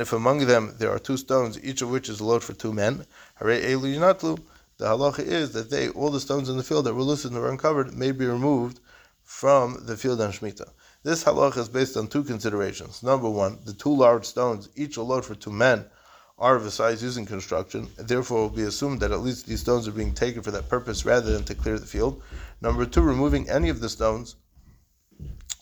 if 0.00 0.12
among 0.12 0.46
them 0.46 0.74
there 0.76 0.90
are 0.90 0.98
two 0.98 1.16
stones, 1.16 1.60
each 1.62 1.80
of 1.80 1.88
which 1.88 2.08
is 2.08 2.18
a 2.18 2.24
load 2.24 2.42
for 2.42 2.52
two 2.52 2.72
men, 2.72 3.06
the 3.38 4.40
halacha 4.80 5.20
is 5.20 5.52
that 5.52 5.70
they, 5.70 5.88
all 5.90 6.10
the 6.10 6.18
stones 6.18 6.48
in 6.48 6.56
the 6.56 6.64
field 6.64 6.86
that 6.86 6.94
were 6.94 7.04
loosened 7.04 7.36
or 7.36 7.48
uncovered, 7.48 7.94
may 7.94 8.10
be 8.10 8.26
removed 8.26 8.80
from 9.22 9.86
the 9.86 9.96
field 9.96 10.20
on 10.20 10.32
Shemitah. 10.32 10.70
This 11.04 11.22
halacha 11.22 11.58
is 11.58 11.68
based 11.68 11.96
on 11.96 12.08
two 12.08 12.24
considerations. 12.24 13.04
Number 13.04 13.30
one, 13.30 13.60
the 13.64 13.72
two 13.72 13.94
large 13.94 14.24
stones, 14.24 14.68
each 14.74 14.96
a 14.96 15.02
load 15.02 15.24
for 15.24 15.36
two 15.36 15.52
men, 15.52 15.84
are 16.36 16.56
of 16.56 16.66
a 16.66 16.70
size 16.70 17.00
used 17.00 17.16
in 17.16 17.26
construction, 17.26 17.88
and 17.96 18.08
therefore 18.08 18.38
it 18.38 18.42
will 18.42 18.56
be 18.56 18.64
assumed 18.64 18.98
that 18.98 19.12
at 19.12 19.20
least 19.20 19.46
these 19.46 19.60
stones 19.60 19.86
are 19.86 19.92
being 19.92 20.12
taken 20.12 20.42
for 20.42 20.50
that 20.50 20.68
purpose 20.68 21.04
rather 21.04 21.30
than 21.30 21.44
to 21.44 21.54
clear 21.54 21.78
the 21.78 21.86
field. 21.86 22.20
Number 22.60 22.86
two, 22.86 23.02
removing 23.02 23.48
any 23.48 23.68
of 23.68 23.80
the 23.80 23.88
stones 23.88 24.36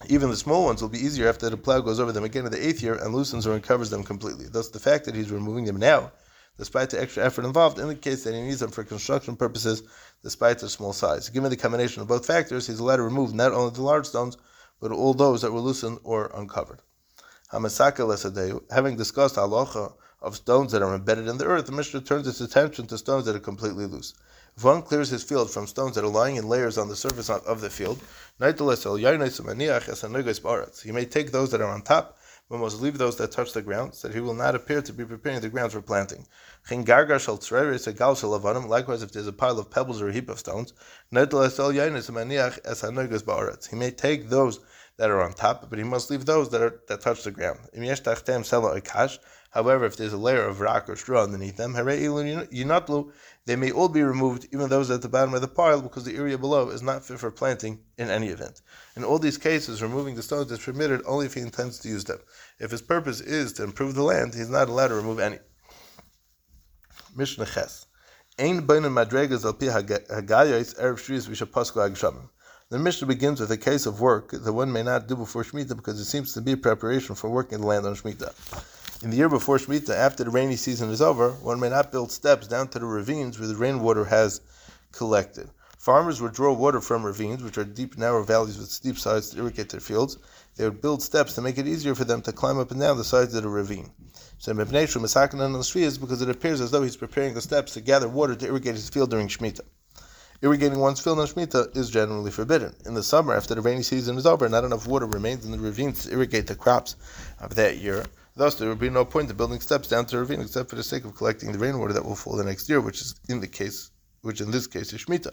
even 0.08 0.30
the 0.30 0.36
small 0.36 0.64
ones 0.64 0.82
will 0.82 0.88
be 0.88 0.98
easier 0.98 1.28
after 1.28 1.48
the 1.48 1.56
plow 1.56 1.80
goes 1.80 2.00
over 2.00 2.10
them 2.10 2.24
again 2.24 2.44
in 2.44 2.50
the 2.50 2.66
eighth 2.66 2.82
year 2.82 2.94
and 2.94 3.14
loosens 3.14 3.46
or 3.46 3.52
uncovers 3.52 3.90
them 3.90 4.02
completely. 4.02 4.46
Thus, 4.46 4.68
the 4.68 4.80
fact 4.80 5.04
that 5.04 5.14
he's 5.14 5.30
removing 5.30 5.64
them 5.64 5.76
now, 5.76 6.10
despite 6.58 6.90
the 6.90 7.00
extra 7.00 7.24
effort 7.24 7.44
involved, 7.44 7.78
indicates 7.78 8.24
that 8.24 8.34
he 8.34 8.40
needs 8.40 8.60
them 8.60 8.70
for 8.72 8.82
construction 8.82 9.36
purposes, 9.36 9.84
despite 10.22 10.58
their 10.58 10.68
small 10.68 10.92
size. 10.92 11.28
Given 11.28 11.50
the 11.50 11.56
combination 11.56 12.02
of 12.02 12.08
both 12.08 12.26
factors, 12.26 12.66
he's 12.66 12.80
allowed 12.80 12.96
to 12.96 13.02
remove 13.02 13.32
not 13.32 13.52
only 13.52 13.72
the 13.72 13.82
large 13.82 14.06
stones, 14.06 14.36
but 14.80 14.90
all 14.90 15.14
those 15.14 15.42
that 15.42 15.52
were 15.52 15.60
loosened 15.60 16.00
or 16.02 16.32
uncovered. 16.34 16.80
Having 17.52 18.96
discussed 18.96 19.36
halacha 19.36 19.92
of 20.20 20.36
stones 20.36 20.72
that 20.72 20.82
are 20.82 20.94
embedded 20.94 21.28
in 21.28 21.38
the 21.38 21.44
earth, 21.44 21.66
the 21.66 21.72
Mishnah 21.72 22.00
turns 22.00 22.26
its 22.26 22.40
attention 22.40 22.86
to 22.88 22.98
stones 22.98 23.26
that 23.26 23.36
are 23.36 23.40
completely 23.40 23.86
loose. 23.86 24.14
One 24.60 24.82
clears 24.82 25.08
his 25.08 25.22
field 25.22 25.50
from 25.50 25.66
stones 25.66 25.94
that 25.94 26.04
are 26.04 26.08
lying 26.08 26.36
in 26.36 26.46
layers 26.46 26.76
on 26.76 26.88
the 26.88 26.96
surface 26.96 27.30
of 27.30 27.62
the 27.62 27.70
field, 27.70 28.00
he 28.38 28.52
may 30.92 31.06
take 31.06 31.32
those 31.32 31.50
that 31.50 31.60
are 31.60 31.68
on 31.68 31.82
top, 31.82 32.18
but 32.50 32.58
must 32.58 32.82
leave 32.82 32.98
those 32.98 33.16
that 33.16 33.32
touch 33.32 33.54
the 33.54 33.62
ground, 33.62 33.94
so 33.94 34.08
that 34.08 34.14
he 34.14 34.20
will 34.20 34.34
not 34.34 34.54
appear 34.54 34.82
to 34.82 34.92
be 34.92 35.06
preparing 35.06 35.40
the 35.40 35.48
ground 35.48 35.72
for 35.72 35.80
planting. 35.80 36.26
Likewise, 36.70 37.26
if 39.02 39.12
there's 39.12 39.26
a 39.26 39.32
pile 39.32 39.58
of 39.58 39.70
pebbles 39.70 40.02
or 40.02 40.10
a 40.10 40.12
heap 40.12 40.28
of 40.28 40.38
stones, 40.38 40.74
he 41.10 41.18
may 43.76 43.90
take 43.90 44.28
those 44.28 44.60
that 44.98 45.10
are 45.10 45.22
on 45.22 45.32
top, 45.32 45.68
but 45.70 45.78
he 45.78 45.84
must 45.84 46.10
leave 46.10 46.26
those 46.26 46.50
that 46.50 46.60
are 46.60 46.82
that 46.88 47.00
touch 47.00 47.24
the 47.24 47.30
ground. 47.30 47.58
However, 49.50 49.84
if 49.84 49.96
there's 49.96 50.12
a 50.14 50.18
layer 50.18 50.44
of 50.44 50.60
rock 50.60 50.88
or 50.88 50.96
straw 50.96 51.24
underneath 51.24 51.56
them, 51.58 51.74
they 53.44 53.56
may 53.56 53.70
all 53.70 53.88
be 53.88 54.02
removed, 54.02 54.46
even 54.52 54.68
those 54.68 54.90
at 54.90 55.02
the 55.02 55.08
bottom 55.08 55.34
of 55.34 55.42
the 55.42 55.48
pile, 55.48 55.82
because 55.82 56.04
the 56.04 56.16
area 56.16 56.38
below 56.38 56.70
is 56.70 56.80
not 56.82 57.04
fit 57.04 57.18
for 57.18 57.30
planting 57.30 57.80
in 57.98 58.08
any 58.08 58.28
event. 58.28 58.62
In 58.96 59.04
all 59.04 59.18
these 59.18 59.36
cases, 59.36 59.82
removing 59.82 60.14
the 60.14 60.22
stones 60.22 60.50
is 60.52 60.58
permitted 60.58 61.02
only 61.06 61.26
if 61.26 61.34
he 61.34 61.40
intends 61.40 61.78
to 61.80 61.88
use 61.88 62.04
them. 62.04 62.20
If 62.60 62.70
his 62.70 62.80
purpose 62.80 63.20
is 63.20 63.52
to 63.54 63.64
improve 63.64 63.94
the 63.94 64.02
land, 64.02 64.34
he's 64.34 64.48
not 64.48 64.68
allowed 64.70 64.88
to 64.88 64.94
remove 64.94 65.20
any. 65.20 65.38
Mishnah 67.14 67.44
Ches. 67.46 67.86
Ein 68.38 68.66
beinen 68.66 68.92
madregas 68.92 69.44
al 69.44 69.52
pi 69.52 69.66
hagayos 69.66 70.74
erev 70.80 70.96
shvius 70.98 71.28
v'shapasku 71.28 71.76
agshamim. 71.90 72.30
The 72.72 72.78
Mishnah 72.78 73.06
begins 73.06 73.38
with 73.38 73.50
a 73.50 73.58
case 73.58 73.84
of 73.84 74.00
work 74.00 74.30
that 74.30 74.50
one 74.50 74.72
may 74.72 74.82
not 74.82 75.06
do 75.06 75.14
before 75.14 75.44
Shemitah 75.44 75.76
because 75.76 76.00
it 76.00 76.06
seems 76.06 76.32
to 76.32 76.40
be 76.40 76.56
preparation 76.56 77.14
for 77.14 77.28
working 77.28 77.60
the 77.60 77.66
land 77.66 77.84
on 77.84 77.94
Shemitah. 77.94 78.32
In 79.02 79.10
the 79.10 79.16
year 79.18 79.28
before 79.28 79.58
Shemitah, 79.58 79.94
after 79.94 80.24
the 80.24 80.30
rainy 80.30 80.56
season 80.56 80.88
is 80.88 81.02
over, 81.02 81.32
one 81.32 81.60
may 81.60 81.68
not 81.68 81.92
build 81.92 82.10
steps 82.10 82.46
down 82.46 82.68
to 82.68 82.78
the 82.78 82.86
ravines 82.86 83.38
where 83.38 83.46
the 83.46 83.56
rainwater 83.56 84.06
has 84.06 84.40
collected. 84.90 85.50
Farmers 85.76 86.22
would 86.22 86.32
draw 86.32 86.54
water 86.54 86.80
from 86.80 87.04
ravines, 87.04 87.42
which 87.42 87.58
are 87.58 87.64
deep, 87.64 87.98
narrow 87.98 88.24
valleys 88.24 88.56
with 88.56 88.70
steep 88.70 88.96
sides 88.96 89.28
to 89.28 89.40
irrigate 89.40 89.68
their 89.68 89.78
fields. 89.78 90.16
They 90.56 90.64
would 90.64 90.80
build 90.80 91.02
steps 91.02 91.34
to 91.34 91.42
make 91.42 91.58
it 91.58 91.68
easier 91.68 91.94
for 91.94 92.04
them 92.04 92.22
to 92.22 92.32
climb 92.32 92.58
up 92.58 92.70
and 92.70 92.80
down 92.80 92.96
the 92.96 93.04
sides 93.04 93.34
of 93.34 93.42
the 93.42 93.50
ravine. 93.50 93.90
So 94.38 94.54
Mebneshu 94.54 94.98
Masakan 94.98 95.40
on 95.40 95.52
the 95.52 95.78
is 95.78 95.98
because 95.98 96.22
it 96.22 96.30
appears 96.30 96.62
as 96.62 96.70
though 96.70 96.82
he's 96.82 96.96
preparing 96.96 97.34
the 97.34 97.42
steps 97.42 97.74
to 97.74 97.82
gather 97.82 98.08
water 98.08 98.34
to 98.34 98.46
irrigate 98.46 98.76
his 98.76 98.88
field 98.88 99.10
during 99.10 99.28
Shemitah 99.28 99.60
irrigating 100.42 100.78
one's 100.80 101.00
field 101.00 101.20
on 101.20 101.26
Shemitah 101.26 101.76
is 101.76 101.88
generally 101.88 102.30
forbidden. 102.32 102.74
In 102.84 102.94
the 102.94 103.02
summer, 103.02 103.34
after 103.34 103.54
the 103.54 103.60
rainy 103.60 103.82
season 103.82 104.18
is 104.18 104.26
over, 104.26 104.48
not 104.48 104.64
enough 104.64 104.86
water 104.86 105.06
remains 105.06 105.44
in 105.44 105.52
the 105.52 105.58
ravines 105.58 106.04
to 106.04 106.12
irrigate 106.12 106.48
the 106.48 106.56
crops 106.56 106.96
of 107.40 107.54
that 107.54 107.78
year. 107.78 108.04
Thus, 108.34 108.56
there 108.56 108.68
would 108.68 108.80
be 108.80 108.90
no 108.90 109.04
point 109.04 109.30
in 109.30 109.36
building 109.36 109.60
steps 109.60 109.88
down 109.88 110.06
to 110.06 110.16
the 110.16 110.20
ravine 110.20 110.40
except 110.40 110.70
for 110.70 110.76
the 110.76 110.82
sake 110.82 111.04
of 111.04 111.14
collecting 111.14 111.52
the 111.52 111.58
rainwater 111.58 111.92
that 111.92 112.04
will 112.04 112.16
fall 112.16 112.36
the 112.36 112.44
next 112.44 112.68
year, 112.68 112.80
which 112.80 113.00
is 113.00 113.14
in 113.28 113.40
the 113.40 113.46
case, 113.46 113.90
which 114.22 114.40
in 114.40 114.50
this 114.50 114.66
case 114.66 114.92
is 114.92 115.04
Shemitah. 115.04 115.32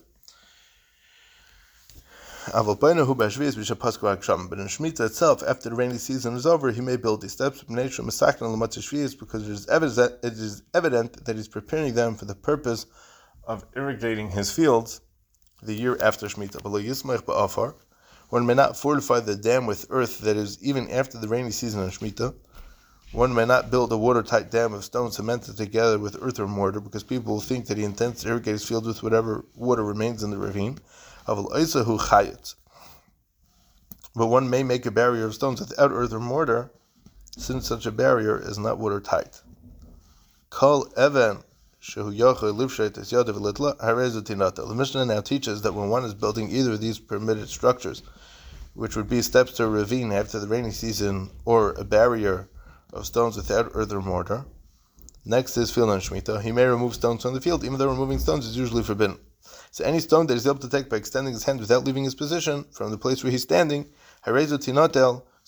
But 2.51 2.79
in 2.81 3.05
Shemitah 4.67 5.05
itself, 5.05 5.43
after 5.47 5.69
the 5.69 5.75
rainy 5.75 5.97
season 5.97 6.35
is 6.35 6.45
over, 6.45 6.71
he 6.71 6.81
may 6.81 6.97
build 6.97 7.21
these 7.21 7.33
steps 7.33 7.63
because 7.63 9.47
it 9.47 9.51
is, 9.51 9.67
evident, 9.67 10.13
it 10.23 10.33
is 10.33 10.63
evident 10.73 11.25
that 11.25 11.35
he's 11.35 11.47
preparing 11.47 11.93
them 11.93 12.15
for 12.15 12.25
the 12.25 12.35
purpose 12.35 12.85
of 13.49 13.65
irrigating 13.75 14.29
his 14.29 14.51
fields 14.51 15.01
the 15.63 15.73
year 15.73 15.97
after 16.01 16.27
Shemitah. 16.27 17.73
One 18.29 18.45
may 18.45 18.53
not 18.53 18.77
fortify 18.77 19.19
the 19.21 19.35
dam 19.35 19.65
with 19.65 19.87
earth 19.89 20.19
that 20.19 20.37
is 20.37 20.63
even 20.63 20.89
after 20.91 21.17
the 21.17 21.27
rainy 21.27 21.49
season 21.49 21.81
of 21.81 21.89
Shemitah. 21.89 22.35
One 23.11 23.33
may 23.33 23.45
not 23.45 23.71
build 23.71 23.91
a 23.91 23.97
watertight 23.97 24.51
dam 24.51 24.73
of 24.73 24.85
stone 24.85 25.11
cemented 25.11 25.57
together 25.57 25.97
with 25.97 26.15
earth 26.21 26.39
or 26.39 26.47
mortar 26.47 26.79
because 26.79 27.03
people 27.03 27.33
will 27.33 27.41
think 27.41 27.65
that 27.65 27.77
he 27.79 27.83
intends 27.83 28.21
to 28.21 28.29
irrigate 28.29 28.51
his 28.51 28.65
fields 28.65 28.85
with 28.85 29.01
whatever 29.01 29.43
water 29.55 29.83
remains 29.83 30.21
in 30.21 30.29
the 30.29 30.37
ravine. 30.37 30.77
Of 31.25 31.47
But 34.15 34.27
one 34.27 34.49
may 34.49 34.61
make 34.61 34.85
a 34.85 34.91
barrier 34.91 35.25
of 35.25 35.33
stones 35.33 35.59
without 35.59 35.91
earth 35.91 36.13
or 36.13 36.19
mortar, 36.19 36.71
since 37.35 37.67
such 37.67 37.87
a 37.87 37.91
barrier 37.91 38.39
is 38.39 38.59
not 38.59 38.77
watertight. 38.77 39.41
Kol 40.51 40.87
Evan 40.95 41.43
the 41.81 42.01
Mishnah 44.75 45.05
now 45.05 45.21
teaches 45.21 45.61
that 45.61 45.73
when 45.73 45.89
one 45.89 46.03
is 46.03 46.13
building 46.13 46.51
either 46.51 46.73
of 46.73 46.81
these 46.81 46.99
permitted 46.99 47.47
structures, 47.47 48.03
which 48.73 48.97
would 48.97 49.09
be 49.09 49.21
steps 49.21 49.53
to 49.53 49.63
a 49.63 49.67
ravine 49.67 50.11
after 50.11 50.39
the 50.39 50.47
rainy 50.47 50.71
season, 50.71 51.29
or 51.45 51.71
a 51.71 51.85
barrier 51.85 52.49
of 52.91 53.05
stones 53.05 53.37
without 53.37 53.71
earth 53.73 53.93
or 53.93 54.01
mortar, 54.01 54.43
next 55.23 55.55
is 55.55 55.71
field 55.71 55.89
on 55.89 56.01
Shemitah, 56.01 56.41
he 56.41 56.51
may 56.51 56.65
remove 56.65 56.95
stones 56.95 57.21
from 57.21 57.33
the 57.33 57.41
field, 57.41 57.63
even 57.63 57.77
though 57.77 57.89
removing 57.89 58.19
stones 58.19 58.45
is 58.45 58.57
usually 58.57 58.83
forbidden. 58.83 59.17
So 59.71 59.85
any 59.85 59.99
stone 59.99 60.27
that 60.27 60.33
he's 60.33 60.47
able 60.47 60.59
to 60.59 60.69
take 60.69 60.89
by 60.89 60.97
extending 60.97 61.33
his 61.33 61.45
hand 61.45 61.61
without 61.61 61.85
leaving 61.85 62.03
his 62.03 62.15
position 62.15 62.65
from 62.71 62.91
the 62.91 62.97
place 62.97 63.23
where 63.23 63.31
he's 63.31 63.43
standing, 63.43 63.85
harezu 64.25 64.57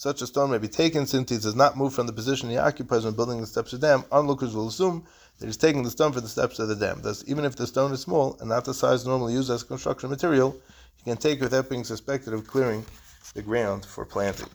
such 0.01 0.23
a 0.23 0.27
stone 0.27 0.49
may 0.49 0.57
be 0.57 0.67
taken 0.67 1.05
since 1.05 1.29
he 1.29 1.37
does 1.37 1.55
not 1.55 1.77
move 1.77 1.93
from 1.93 2.07
the 2.07 2.13
position 2.13 2.49
he 2.49 2.57
occupies 2.57 3.03
when 3.03 3.13
building 3.13 3.39
the 3.39 3.45
steps 3.45 3.71
of 3.73 3.81
dam. 3.81 4.03
Onlookers 4.11 4.55
will 4.55 4.67
assume 4.67 5.05
that 5.39 5.45
he's 5.45 5.57
taking 5.57 5.83
the 5.83 5.91
stone 5.91 6.11
for 6.11 6.21
the 6.21 6.27
steps 6.27 6.59
of 6.59 6.67
the 6.67 6.75
dam. 6.75 7.01
Thus, 7.01 7.23
even 7.27 7.45
if 7.45 7.55
the 7.55 7.67
stone 7.67 7.91
is 7.91 8.01
small 8.01 8.37
and 8.39 8.49
not 8.49 8.65
the 8.65 8.73
size 8.73 9.05
normally 9.05 9.33
used 9.33 9.49
as 9.49 9.63
construction 9.63 10.09
material, 10.09 10.55
he 10.97 11.03
can 11.03 11.17
take 11.17 11.39
it 11.39 11.43
without 11.43 11.69
being 11.69 11.83
suspected 11.83 12.33
of 12.33 12.47
clearing 12.47 12.85
the 13.33 13.41
ground 13.41 13.85
for 13.85 14.05
planting. 14.05 14.49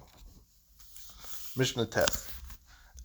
Mishnah 1.56 1.86
Tes. 1.86 2.28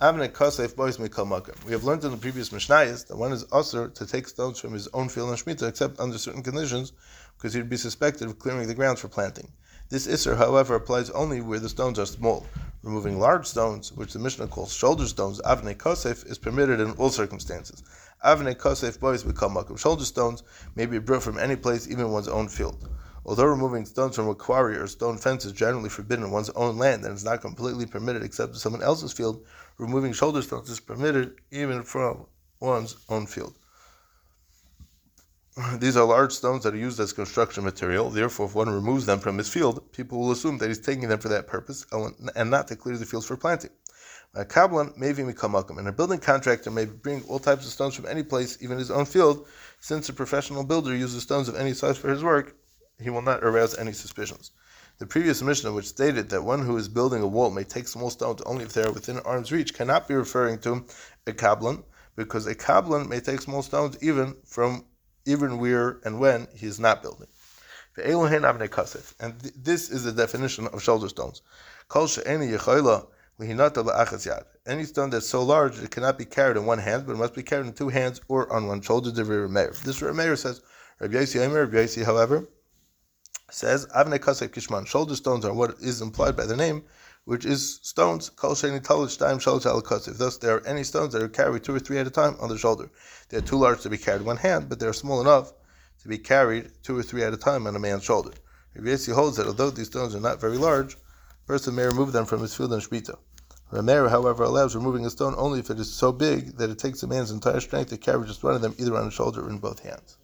We 0.02 0.08
have 0.08 1.84
learned 1.84 2.04
in 2.04 2.12
the 2.12 2.18
previous 2.20 2.50
Mishnayos 2.50 3.08
that 3.08 3.18
one 3.18 3.32
is 3.32 3.46
usher 3.52 3.88
to 3.88 4.06
take 4.06 4.28
stones 4.28 4.60
from 4.60 4.74
his 4.74 4.88
own 4.94 5.10
field 5.10 5.30
and 5.30 5.38
Shemitah 5.38 5.70
except 5.70 6.00
under 6.00 6.18
certain 6.18 6.42
conditions 6.42 6.92
because 7.38 7.54
he 7.54 7.60
would 7.60 7.70
be 7.70 7.78
suspected 7.78 8.28
of 8.28 8.40
clearing 8.40 8.68
the 8.68 8.74
ground 8.74 8.98
for 8.98 9.10
planting. 9.10 9.52
This 9.90 10.08
Isser, 10.08 10.38
however, 10.38 10.74
applies 10.74 11.12
only 11.12 11.40
where 11.42 11.60
the 11.60 11.70
stones 11.70 12.00
are 12.00 12.08
small. 12.08 12.48
Removing 12.84 13.20
large 13.20 13.46
stones, 13.46 13.92
which 13.92 14.14
the 14.14 14.18
Mishnah 14.18 14.48
calls 14.48 14.74
shoulder 14.74 15.06
stones, 15.06 15.40
Avnei 15.46 15.76
Kosef, 15.76 16.26
is 16.26 16.40
permitted 16.40 16.80
in 16.80 16.92
all 16.94 17.12
circumstances. 17.12 17.84
Avnei 18.26 18.56
Kosef 18.56 19.00
boys 19.00 19.22
become 19.22 19.54
makom. 19.54 19.78
Shoulder 19.78 20.04
stones 20.04 20.42
may 20.76 20.88
be 20.88 20.98
brought 20.98 21.22
from 21.22 21.38
any 21.38 21.56
place, 21.56 21.88
even 21.88 22.10
one's 22.10 22.28
own 22.28 22.48
field. 22.48 22.90
Although 23.24 23.46
removing 23.46 23.86
stones 23.86 24.16
from 24.16 24.30
a 24.30 24.34
quarry 24.34 24.78
or 24.78 24.88
stone 24.88 25.20
fence 25.20 25.46
is 25.46 25.52
generally 25.52 25.90
forbidden 25.90 26.26
in 26.26 26.32
one's 26.32 26.50
own 26.52 26.80
land 26.80 27.06
and 27.06 27.14
is 27.14 27.24
not 27.24 27.42
completely 27.42 27.86
permitted 27.86 28.24
except 28.24 28.54
in 28.54 28.60
someone 28.60 28.82
else's 28.82 29.14
field, 29.14 29.46
removing 29.78 30.12
shoulder 30.12 30.42
stones 30.42 30.72
is 30.72 30.80
permitted 30.80 31.36
even 31.52 31.84
from 31.84 32.26
one's 32.60 32.96
own 33.10 33.28
field. 33.28 33.54
These 35.80 35.98
are 35.98 36.06
large 36.06 36.32
stones 36.32 36.64
that 36.64 36.74
are 36.74 36.78
used 36.78 37.00
as 37.02 37.12
construction 37.12 37.66
material. 37.66 38.10
Therefore, 38.10 38.46
if 38.46 38.56
one 38.56 38.70
removes 38.70 39.06
them 39.06 39.20
from 39.20 39.38
his 39.38 39.50
field, 39.50 39.92
people 39.92 40.20
will 40.20 40.32
assume 40.32 40.58
that 40.60 40.70
he's 40.70 40.80
taking 40.80 41.10
them 41.10 41.20
for 41.20 41.28
that 41.28 41.48
purpose 41.48 41.86
and 41.92 42.50
not 42.50 42.70
to 42.70 42.78
clear 42.78 42.98
the 42.98 43.06
fields 43.06 43.26
for 43.26 43.36
planting. 43.36 43.72
A 44.34 44.46
kabbalan 44.46 44.96
may 44.96 45.12
be 45.12 45.24
mikamalkum, 45.24 45.78
and 45.78 45.90
a 45.90 45.92
building 45.92 46.20
contractor 46.20 46.72
may 46.72 46.86
bring 46.86 47.22
all 47.24 47.38
types 47.38 47.66
of 47.66 47.74
stones 47.74 47.96
from 47.96 48.06
any 48.06 48.24
place, 48.24 48.58
even 48.62 48.78
his 48.78 48.90
own 48.90 49.06
field. 49.06 49.46
Since 49.82 50.08
a 50.08 50.14
professional 50.14 50.64
builder 50.64 50.96
uses 50.96 51.24
stones 51.24 51.50
of 51.50 51.58
any 51.58 51.74
size 51.74 51.98
for 51.98 52.10
his 52.10 52.24
work, 52.24 52.56
he 52.98 53.10
will 53.10 53.22
not 53.22 53.44
arouse 53.44 53.78
any 53.78 53.92
suspicions. 53.92 54.52
The 55.00 55.06
previous 55.06 55.42
Mishnah, 55.42 55.74
which 55.74 55.88
stated 55.88 56.30
that 56.30 56.44
one 56.44 56.66
who 56.66 56.78
is 56.78 56.88
building 56.88 57.22
a 57.22 57.28
wall 57.28 57.50
may 57.50 57.66
take 57.66 57.90
small 57.90 58.10
stones 58.10 58.42
only 58.46 58.64
if 58.64 58.72
they 58.72 58.84
are 58.84 58.92
within 58.94 59.20
arm's 59.20 59.52
reach, 59.52 59.74
cannot 59.74 60.08
be 60.08 60.14
referring 60.14 60.60
to 60.60 60.86
a 61.28 61.34
kabbalan, 61.34 61.84
because 62.16 62.48
a 62.48 62.56
kabbalan 62.56 63.10
may 63.10 63.20
take 63.20 63.42
small 63.42 63.62
stones 63.62 63.98
even 64.02 64.38
from 64.46 64.86
even 65.26 65.60
where 65.60 66.00
and 66.04 66.20
when 66.20 66.48
he 66.56 66.68
is 66.68 66.80
not 66.80 67.02
building. 67.02 67.28
And 67.98 69.40
this 69.40 69.90
is 69.90 70.04
the 70.04 70.12
definition 70.12 70.68
of 70.68 70.82
shoulder 70.82 71.10
stones. 71.10 71.42
Any 74.68 74.84
stone 74.86 75.10
that's 75.10 75.28
so 75.28 75.44
large 75.44 75.80
it 75.80 75.92
cannot 75.92 76.18
be 76.18 76.26
carried 76.26 76.58
in 76.58 76.66
one 76.66 76.80
hand, 76.80 77.06
but 77.06 77.14
it 77.14 77.18
must 77.18 77.34
be 77.34 77.44
carried 77.44 77.68
in 77.68 77.74
two 77.74 77.90
hands 77.90 78.22
or 78.28 78.52
on 78.54 78.68
one 78.68 78.82
shoulder. 78.82 79.12
This 79.12 79.28
Rameir 79.28 80.38
says, 80.38 80.62
Rabbi 81.00 81.16
Yossi, 81.16 81.40
Rabbi 81.54 81.78
Yossi, 81.78 82.06
however, 82.06 82.48
says, 83.50 83.88
Avne 83.88 84.20
Kishman. 84.20 84.86
Shoulder 84.88 85.16
stones 85.16 85.44
are 85.44 85.54
what 85.54 85.76
is 85.82 86.02
implied 86.02 86.38
by 86.38 86.46
the 86.46 86.56
name, 86.56 86.84
which 87.32 87.46
is 87.46 87.80
stones. 87.82 88.30
Kol 88.30 88.56
Talish 88.56 89.18
Daim 89.18 89.40
Shalosh 89.40 89.66
Al 89.66 89.80
Thus, 90.16 90.38
there 90.40 90.58
are 90.58 90.68
any 90.68 90.84
stones 90.84 91.14
that 91.14 91.22
are 91.22 91.30
carried 91.30 91.64
two 91.64 91.74
or 91.74 91.80
three 91.80 91.98
at 91.98 92.06
a 92.06 92.10
time 92.10 92.36
on 92.42 92.50
the 92.50 92.58
shoulder. 92.58 92.90
They 93.30 93.38
are 93.38 93.48
too 93.50 93.58
large 93.58 93.80
to 93.84 93.90
be 93.90 93.98
carried 93.98 94.24
one 94.24 94.36
hand, 94.36 94.68
but 94.68 94.82
they 94.82 94.86
are 94.86 94.92
small 94.92 95.22
enough 95.22 95.54
to 96.02 96.10
be 96.10 96.18
carried 96.18 96.72
two 96.84 96.98
or 96.98 97.04
three 97.04 97.24
at 97.24 97.34
a 97.34 97.38
time 97.38 97.68
on 97.68 97.76
a 97.78 97.80
man's 97.80 98.04
shoulder. 98.04 98.32
Rabbi 98.76 98.98
holds 99.14 99.38
that 99.38 99.48
although 99.48 99.70
these 99.70 99.88
stones 99.88 100.14
are 100.14 100.20
not 100.20 100.42
very 100.42 100.58
large, 100.58 100.96
a 100.96 101.48
person 101.48 101.74
may 101.74 101.86
remove 101.86 102.12
them 102.12 102.26
from 102.26 102.42
his 102.42 102.54
field 102.54 102.74
and 102.74 102.84
shmita. 102.84 103.16
Rameir, 103.72 104.10
however, 104.10 104.44
allows 104.44 104.76
removing 104.76 105.06
a 105.06 105.10
stone 105.10 105.34
only 105.38 105.60
if 105.60 105.70
it 105.70 105.80
is 105.80 105.90
so 105.90 106.12
big 106.12 106.58
that 106.58 106.70
it 106.70 106.80
takes 106.80 107.02
a 107.02 107.08
man's 107.08 107.32
entire 107.32 107.62
strength 107.62 107.92
to 107.92 107.98
carry 107.98 108.28
just 108.28 108.44
one 108.44 108.56
of 108.56 108.62
them 108.62 108.76
either 108.78 108.98
on 108.98 109.06
the 109.06 109.12
shoulder 109.12 109.46
or 109.46 109.50
in 109.50 109.58
both 109.58 109.80
hands. 109.80 110.18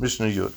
Mishnah 0.00 0.28
Yud. 0.28 0.54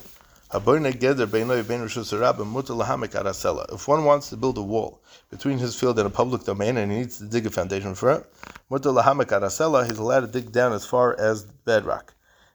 If 3.74 3.88
one 3.88 4.06
wants 4.06 4.30
to 4.30 4.38
build 4.38 4.58
a 4.58 4.62
wall 4.62 5.02
between 5.30 5.58
his 5.58 5.78
field 5.78 6.00
and 6.00 6.08
a 6.08 6.10
public 6.10 6.46
domain 6.46 6.78
and 6.78 6.90
he 6.90 7.00
needs 7.00 7.18
to 7.18 7.26
dig 7.26 7.46
a 7.46 7.50
foundation 7.50 7.94
for 7.94 8.12
it, 8.12 8.26
he's 8.70 8.86
allowed 9.98 10.22
to 10.22 10.28
dig 10.28 10.54
down 10.54 10.72
as 10.72 10.86
far 10.86 11.20
as 11.20 11.44
bedrock. 11.44 12.14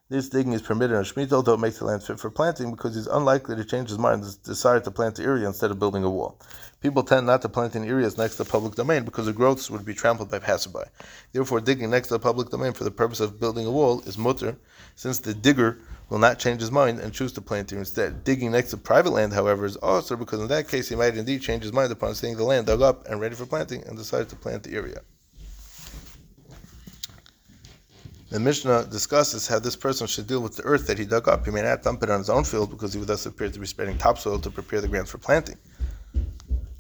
This 0.09 0.31
digging 0.31 0.55
is 0.55 0.63
permitted 0.63 0.97
on 0.97 1.05
Shemitah, 1.05 1.33
although 1.33 1.53
it 1.53 1.61
makes 1.61 1.79
the 1.79 1.85
land 1.85 2.03
fit 2.03 2.19
for 2.19 2.31
planting 2.31 2.71
because 2.71 2.95
he's 2.95 3.07
unlikely 3.07 3.57
to 3.57 3.65
change 3.67 3.91
his 3.91 3.99
mind 3.99 4.25
and 4.25 4.43
decide 4.43 4.85
to 4.85 4.91
plant 4.91 5.17
the 5.17 5.25
area 5.25 5.47
instead 5.47 5.71
of 5.71 5.79
building 5.79 6.03
a 6.03 6.09
wall. 6.09 6.41
People 6.81 7.03
tend 7.03 7.27
not 7.27 7.43
to 7.43 7.51
plant 7.51 7.77
in 7.77 7.85
areas 7.85 8.17
next 8.17 8.37
to 8.37 8.47
public 8.47 8.75
domain 8.75 9.05
because 9.05 9.27
the 9.27 9.35
growths 9.35 9.71
would 9.71 9.85
be 9.85 9.93
trampled 9.93 10.31
by 10.31 10.39
passerby. 10.39 10.85
Therefore, 11.33 11.61
digging 11.61 11.91
next 11.91 12.09
to 12.09 12.15
the 12.15 12.21
public 12.21 12.49
domain 12.49 12.73
for 12.73 12.85
the 12.85 12.91
purpose 12.91 13.21
of 13.21 13.39
building 13.39 13.67
a 13.67 13.71
wall 13.71 14.01
is 14.07 14.17
mutter, 14.17 14.57
since 14.95 15.19
the 15.19 15.35
digger 15.35 15.79
will 16.09 16.19
not 16.19 16.39
change 16.39 16.61
his 16.61 16.71
mind 16.71 17.01
and 17.01 17.13
choose 17.13 17.33
to 17.33 17.41
plant 17.41 17.71
here 17.71 17.79
instead. 17.79 18.25
Digging 18.25 18.53
next 18.53 18.71
to 18.71 18.77
private 18.77 19.11
land, 19.11 19.33
however, 19.33 19.65
is 19.65 19.77
also 19.77 20.17
because 20.17 20.41
in 20.41 20.49
that 20.49 20.69
case 20.69 20.89
he 20.89 20.97
might 20.97 21.17
indeed 21.17 21.43
change 21.43 21.63
his 21.63 21.73
mind 21.73 21.93
upon 21.93 22.15
seeing 22.15 22.37
the 22.37 22.45
land 22.45 22.67
dug 22.67 22.83
up 22.83 23.07
and 23.09 23.21
ready 23.21 23.35
for 23.35 23.47
planting 23.47 23.83
and 23.87 23.97
decide 23.97 24.29
to 24.29 24.37
plant 24.37 24.63
the 24.63 24.75
area. 24.75 25.01
The 28.31 28.39
Mishnah 28.39 28.85
discusses 28.91 29.49
how 29.49 29.59
this 29.59 29.75
person 29.75 30.07
should 30.07 30.27
deal 30.27 30.41
with 30.41 30.55
the 30.57 30.63
earth 30.65 30.87
that 30.87 30.99
he 30.99 31.07
dug 31.07 31.29
up. 31.29 31.47
He 31.47 31.51
may 31.51 31.63
not 31.63 31.83
dump 31.83 32.03
it 32.03 32.11
on 32.11 32.19
his 32.19 32.29
own 32.29 32.45
field 32.45 32.69
because 32.71 32.93
he 32.93 32.99
would 32.99 33.09
thus 33.09 33.25
appear 33.25 33.49
to 33.49 33.59
be 33.59 33.67
spreading 33.67 33.97
topsoil 33.97 34.39
to 34.41 34.51
prepare 34.51 34.83
the 34.83 34.89
ground 34.89 35.09
for 35.09 35.17
planting. 35.17 35.57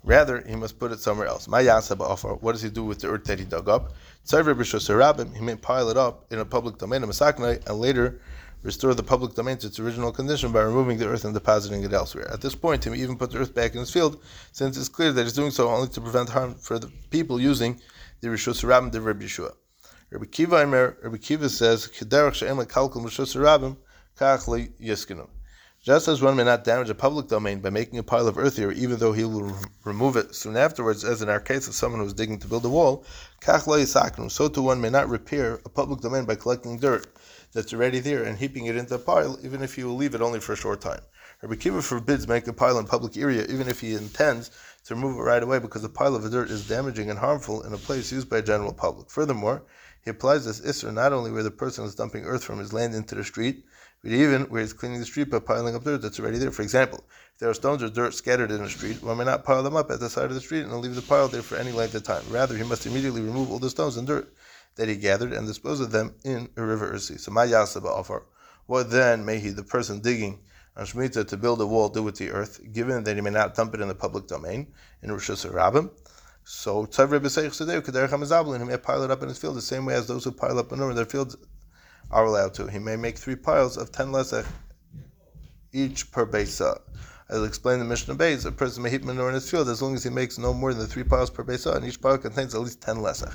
Rather, 0.05 0.43
he 0.47 0.57
must 0.57 0.79
put 0.79 0.93
it 0.93 1.01
somewhere 1.01 1.27
else. 1.27 1.49
What 1.49 2.53
does 2.53 2.63
he 2.63 2.69
do 2.69 2.85
with 2.85 3.01
the 3.01 3.09
earth 3.09 3.25
that 3.25 3.39
he 3.39 3.47
dug 3.47 3.69
up? 3.69 3.93
He 4.31 5.41
may 5.41 5.57
pile 5.57 5.89
it 5.89 5.97
up 5.97 6.27
in 6.31 6.39
a 6.39 6.45
public 6.45 6.77
domain, 6.77 7.03
and 7.03 7.79
later 7.79 8.21
restore 8.63 8.95
the 8.95 9.03
public 9.03 9.35
domain 9.35 9.57
to 9.59 9.69
its 9.69 9.79
original 9.79 10.11
condition 10.11 10.53
by 10.53 10.61
removing 10.61 10.99
the 10.99 11.07
earth 11.07 11.25
and 11.25 11.35
depositing 11.35 11.83
it 11.85 11.93
elsewhere. 11.93 12.31
At 12.31 12.41
this 12.41 12.55
point, 12.55 12.85
he 12.85 12.91
may 12.91 12.99
even 12.99 13.17
put 13.17 13.31
the 13.31 13.39
earth 13.39 13.55
back 13.55 13.75
in 13.75 13.81
his 13.81 13.91
field, 13.91 14.23
since 14.53 14.77
it's 14.77 14.89
clear 14.89 15.13
that 15.13 15.23
he's 15.23 15.33
doing 15.33 15.51
so 15.51 15.69
only 15.69 15.89
to 15.89 16.01
prevent 16.01 16.29
harm 16.29 16.55
for 16.55 16.79
the 16.79 16.91
people 17.11 17.41
using 17.41 17.81
the 18.21 18.29
Rishus 18.29 18.65
Rabbim, 18.65 18.91
the 18.91 19.01
Rabbi 19.01 19.25
Yehoshua. 19.25 19.53
Rabbi 20.11 20.25
Kiva, 20.27 20.67
Rabbi 20.67 21.17
Kiva 21.19 21.49
says, 21.49 21.89
Just 25.83 26.09
as 26.09 26.23
one 26.23 26.37
may 26.37 26.45
not 26.45 26.65
damage 26.65 26.91
a 26.91 26.95
public 26.95 27.29
domain 27.29 27.61
by 27.61 27.71
making 27.71 27.99
a 27.99 28.03
pile 28.03 28.27
of 28.27 28.39
earth 28.39 28.57
here, 28.57 28.73
even 28.73 28.99
though 28.99 29.13
he 29.13 29.25
will 29.25 29.55
remove 29.85 30.17
it 30.17 30.35
soon 30.35 30.57
afterwards, 30.57 31.05
as 31.05 31.23
in 31.23 31.29
our 31.29 31.41
case 31.41 31.69
of 31.69 31.75
someone 31.75 32.01
who 32.01 32.07
is 32.07 32.15
digging 32.15 32.39
to 32.39 32.49
build 32.49 32.65
a 32.65 32.69
wall, 32.69 33.05
so 33.43 34.49
too 34.49 34.63
one 34.63 34.81
may 34.81 34.91
not 34.91 35.09
repair 35.09 35.61
a 35.65 35.69
public 35.69 36.01
domain 36.01 36.25
by 36.25 36.35
collecting 36.35 36.79
dirt 36.79 37.07
that's 37.53 37.73
already 37.73 38.01
there 38.01 38.25
and 38.25 38.39
heaping 38.39 38.67
it 38.67 38.77
into 38.77 38.95
a 38.95 38.99
pile, 38.99 39.39
even 39.43 39.63
if 39.63 39.75
he 39.75 39.85
will 39.85 39.97
leave 39.97 40.15
it 40.15 40.21
only 40.21 40.41
for 40.41 40.53
a 40.53 40.57
short 40.57 40.81
time. 40.81 41.01
Rabbi 41.43 41.55
Kiva 41.55 41.83
forbids 41.83 42.27
making 42.27 42.49
a 42.49 42.53
pile 42.53 42.79
in 42.79 42.87
public 42.87 43.17
area, 43.17 43.45
even 43.49 43.69
if 43.69 43.81
he 43.81 43.95
intends 43.95 44.51
to 44.85 44.95
remove 44.95 45.17
it 45.17 45.23
right 45.23 45.43
away, 45.43 45.59
because 45.59 45.85
a 45.85 45.89
pile 45.89 46.17
of 46.17 46.29
dirt 46.31 46.51
is 46.51 46.67
damaging 46.67 47.11
and 47.11 47.19
harmful 47.19 47.63
in 47.63 47.73
a 47.73 47.79
place 47.79 48.11
used 48.11 48.29
by 48.29 48.39
a 48.39 48.43
general 48.43 48.73
public. 48.73 49.09
Furthermore, 49.09 49.63
he 50.05 50.11
applies 50.11 50.45
this 50.45 50.61
isser 50.61 50.93
not 50.93 51.13
only 51.13 51.31
where 51.31 51.43
the 51.43 51.51
person 51.51 51.85
is 51.85 51.95
dumping 51.95 52.25
earth 52.25 52.43
from 52.43 52.59
his 52.59 52.73
land 52.73 52.95
into 52.95 53.15
the 53.15 53.23
street, 53.23 53.65
but 54.03 54.13
even 54.13 54.43
where 54.45 54.63
he's 54.63 54.73
cleaning 54.73 55.01
the 55.01 55.07
street 55.07 55.31
by 55.31 55.39
piling 55.39 55.75
up 55.75 55.85
dirt 55.85 56.03
that's 56.03 56.19
already 56.21 56.39
there. 56.39 56.51
For 56.51 56.63
example, 56.63 57.05
if 57.35 57.39
there 57.39 57.51
are 57.51 57.55
stones 57.55 57.83
or 57.83 57.89
dirt 57.89 58.15
scattered 58.15 58.51
in 58.51 58.63
the 58.63 58.69
street, 58.69 59.03
one 59.03 59.19
may 59.19 59.25
not 59.25 59.45
pile 59.45 59.63
them 59.63 59.77
up 59.77 59.91
at 59.91 60.01
the 60.01 60.09
side 60.09 60.27
of 60.27 60.35
the 60.35 60.41
street 60.41 60.65
and 60.65 60.73
leave 60.77 60.95
the 60.95 61.03
pile 61.03 61.29
there 61.29 61.43
for 61.43 61.57
any 61.57 61.73
length 61.73 61.95
of 61.95 62.05
time. 62.05 62.23
Rather, 62.31 62.57
he 62.57 62.65
must 62.65 62.87
immediately 62.87 63.21
remove 63.21 63.51
all 63.51 63.59
the 63.59 63.71
stones 63.71 63.97
and 63.97 64.07
dirt 64.07 64.33
that 64.79 64.89
he 64.89 64.97
gathered 64.97 65.33
and 65.33 65.47
disposed 65.47 65.83
of 65.83 65.91
them 65.91 66.15
in 66.25 66.49
a 66.57 66.63
river 66.63 66.95
or 66.95 66.99
sea. 66.99 67.19
So, 67.19 67.31
my 67.31 67.45
offer. 67.53 68.25
What 68.67 68.91
then 68.91 69.25
may 69.25 69.39
he, 69.39 69.51
the 69.51 69.63
person 69.63 70.01
digging 70.01 70.41
on 70.77 70.87
Shemitah 70.87 71.27
to 71.29 71.37
build 71.37 71.61
a 71.61 71.67
wall, 71.67 71.89
do 71.89 72.03
with 72.03 72.17
the 72.17 72.31
earth, 72.31 72.61
given 72.73 73.03
that 73.05 73.17
he 73.17 73.21
may 73.21 73.31
not 73.31 73.55
dump 73.55 73.75
it 73.75 73.81
in 73.81 73.89
the 73.89 73.95
public 73.95 74.27
domain 74.27 74.69
in 75.03 75.11
Rosh 75.11 75.31
Hashanah? 75.31 75.91
So 76.45 76.87
Tzavre 76.87 77.19
B'Seich 77.19 77.51
Sedeu 77.51 77.83
Kederech 77.83 78.09
HaMizabel, 78.09 78.59
he 78.59 78.65
may 78.65 78.77
pile 78.77 79.03
it 79.03 79.11
up 79.11 79.23
in 79.23 79.29
his 79.29 79.39
field 79.39 79.57
the 79.57 79.63
same 79.63 79.85
way 79.85 79.95
as 79.95 80.07
those 80.07 80.25
who 80.25 80.33
pile 80.33 80.59
up 80.59 80.71
manure 80.71 80.91
in 80.91 80.97
their 80.97 81.05
fields 81.05 81.37
are 82.11 82.25
allowed 82.25 82.55
to. 82.55 82.69
He 82.69 82.79
may 82.79 82.97
make 82.97 83.19
three 83.19 83.37
piles 83.37 83.77
of 83.77 83.93
ten 83.93 84.13
lesech 84.13 84.47
each 85.73 86.11
per 86.11 86.25
besa. 86.25 86.81
As 87.29 87.43
explained 87.43 87.83
in 87.83 87.89
the 87.89 87.91
Mishnah 87.91 88.15
Beis, 88.15 88.47
a 88.47 88.53
person 88.53 88.83
may 88.83 88.89
heap 88.89 89.05
manure 89.05 89.29
in 89.29 89.35
his 89.35 89.51
field 89.51 89.69
as 89.69 89.83
long 89.83 89.95
as 89.95 90.05
he 90.05 90.09
makes 90.09 90.39
no 90.39 90.55
more 90.55 90.73
than 90.73 90.87
three 90.87 91.05
piles 91.05 91.29
per 91.29 91.45
besa, 91.45 91.73
and 91.73 91.85
each 91.85 92.01
pile 92.01 92.17
contains 92.17 92.55
at 92.55 92.63
least 92.63 92.81
ten 92.81 92.97
lesech. 92.97 93.35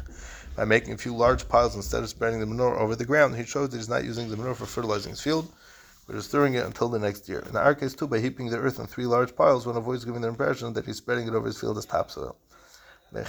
By 0.56 0.66
making 0.66 0.94
a 0.94 0.98
few 0.98 1.16
large 1.16 1.50
piles 1.50 1.76
instead 1.76 2.04
of 2.04 2.10
spreading 2.10 2.40
the 2.40 2.46
manure 2.46 2.78
over 2.78 2.96
the 2.96 3.06
ground, 3.06 3.36
he 3.36 3.44
shows 3.44 3.70
that 3.70 3.78
he's 3.78 3.90
not 3.90 4.04
using 4.04 4.30
the 4.30 4.38
manure 4.38 4.54
for 4.54 4.68
fertilizing 4.68 5.10
his 5.10 5.20
field, 5.20 5.52
but 6.06 6.16
is 6.16 6.26
storing 6.26 6.54
it 6.54 6.64
until 6.64 6.90
the 6.90 7.00
next 7.00 7.28
year. 7.28 7.44
In 7.50 7.56
our 7.56 7.74
case, 7.74 7.96
too, 7.96 8.08
by 8.08 8.20
heaping 8.20 8.52
the 8.52 8.60
earth 8.60 8.80
in 8.80 8.86
three 8.86 9.08
large 9.08 9.36
piles, 9.36 9.66
one 9.66 9.78
avoids 9.78 10.06
giving 10.06 10.22
the 10.22 10.28
impression 10.28 10.74
that 10.74 10.86
he's 10.86 10.98
spreading 10.98 11.28
it 11.28 11.34
over 11.34 11.48
his 11.48 11.60
field 11.60 11.80
as 11.80 11.86
topsoil. 11.86 12.36
The 13.12 13.26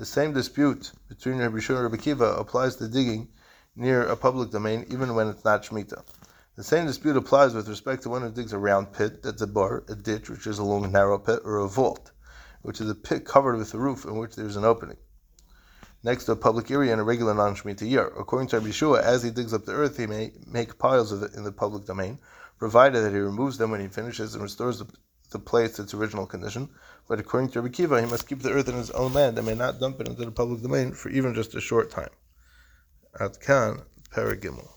same 0.00 0.32
dispute 0.32 0.92
between 1.08 1.38
Rabbi 1.38 1.58
Shimon 1.60 1.84
and 1.84 1.92
Rabbi 1.92 2.02
Kiva 2.02 2.24
applies 2.24 2.76
to 2.76 2.88
digging 2.88 3.28
near 3.76 4.02
a 4.02 4.16
public 4.16 4.50
domain, 4.50 4.86
even 4.88 5.14
when 5.14 5.28
it's 5.28 5.44
not 5.44 5.62
Shemitah. 5.62 6.04
The 6.56 6.64
same 6.64 6.86
dispute 6.86 7.16
applies 7.16 7.54
with 7.54 7.68
respect 7.68 8.02
to 8.04 8.08
one 8.08 8.22
who 8.22 8.30
digs 8.30 8.54
a 8.54 8.58
round 8.58 8.92
pit, 8.92 9.22
that's 9.22 9.42
a 9.42 9.46
bar, 9.46 9.84
a 9.88 9.94
ditch, 9.94 10.30
which 10.30 10.46
is 10.46 10.58
a 10.58 10.64
long 10.64 10.90
narrow 10.90 11.18
pit, 11.18 11.40
or 11.44 11.58
a 11.58 11.68
vault, 11.68 12.12
which 12.62 12.80
is 12.80 12.88
a 12.88 12.94
pit 12.94 13.24
covered 13.24 13.56
with 13.56 13.74
a 13.74 13.78
roof 13.78 14.04
in 14.04 14.16
which 14.16 14.34
there 14.36 14.46
is 14.46 14.56
an 14.56 14.64
opening. 14.64 14.96
Next 16.02 16.24
to 16.24 16.32
a 16.32 16.36
public 16.36 16.70
area 16.70 16.92
in 16.92 16.98
a 16.98 17.04
regular 17.04 17.34
non-Shemitah 17.34 17.88
year. 17.88 18.06
According 18.18 18.48
to 18.48 18.56
Rabbi 18.58 18.70
Yehoshua, 18.70 19.02
as 19.02 19.22
he 19.22 19.30
digs 19.30 19.54
up 19.54 19.64
the 19.64 19.72
earth, 19.72 19.96
he 19.96 20.06
may 20.06 20.32
make 20.46 20.78
piles 20.78 21.12
of 21.12 21.22
it 21.22 21.34
in 21.34 21.44
the 21.44 21.52
public 21.52 21.84
domain, 21.84 22.18
provided 22.58 23.02
that 23.02 23.12
he 23.12 23.18
removes 23.18 23.58
them 23.58 23.70
when 23.70 23.80
he 23.80 23.88
finishes 23.88 24.34
and 24.34 24.42
restores 24.42 24.80
the 24.80 24.86
the 25.32 25.38
place 25.38 25.76
to 25.76 25.82
its 25.82 25.94
original 25.94 26.26
condition, 26.26 26.68
but 27.08 27.18
according 27.18 27.50
to 27.50 27.60
Rabbi 27.60 27.72
Kiva, 27.72 28.00
he 28.00 28.06
must 28.06 28.28
keep 28.28 28.40
the 28.40 28.52
earth 28.52 28.68
in 28.68 28.76
his 28.76 28.90
own 28.90 29.12
land 29.12 29.36
and 29.36 29.46
may 29.46 29.54
not 29.54 29.80
dump 29.80 30.00
it 30.00 30.08
into 30.08 30.24
the 30.24 30.30
public 30.30 30.62
domain 30.62 30.92
for 30.92 31.08
even 31.08 31.34
just 31.34 31.54
a 31.54 31.60
short 31.60 31.90
time. 31.90 32.10
At 33.18 33.40
Kan, 33.40 33.82
Paragimel. 34.10 34.71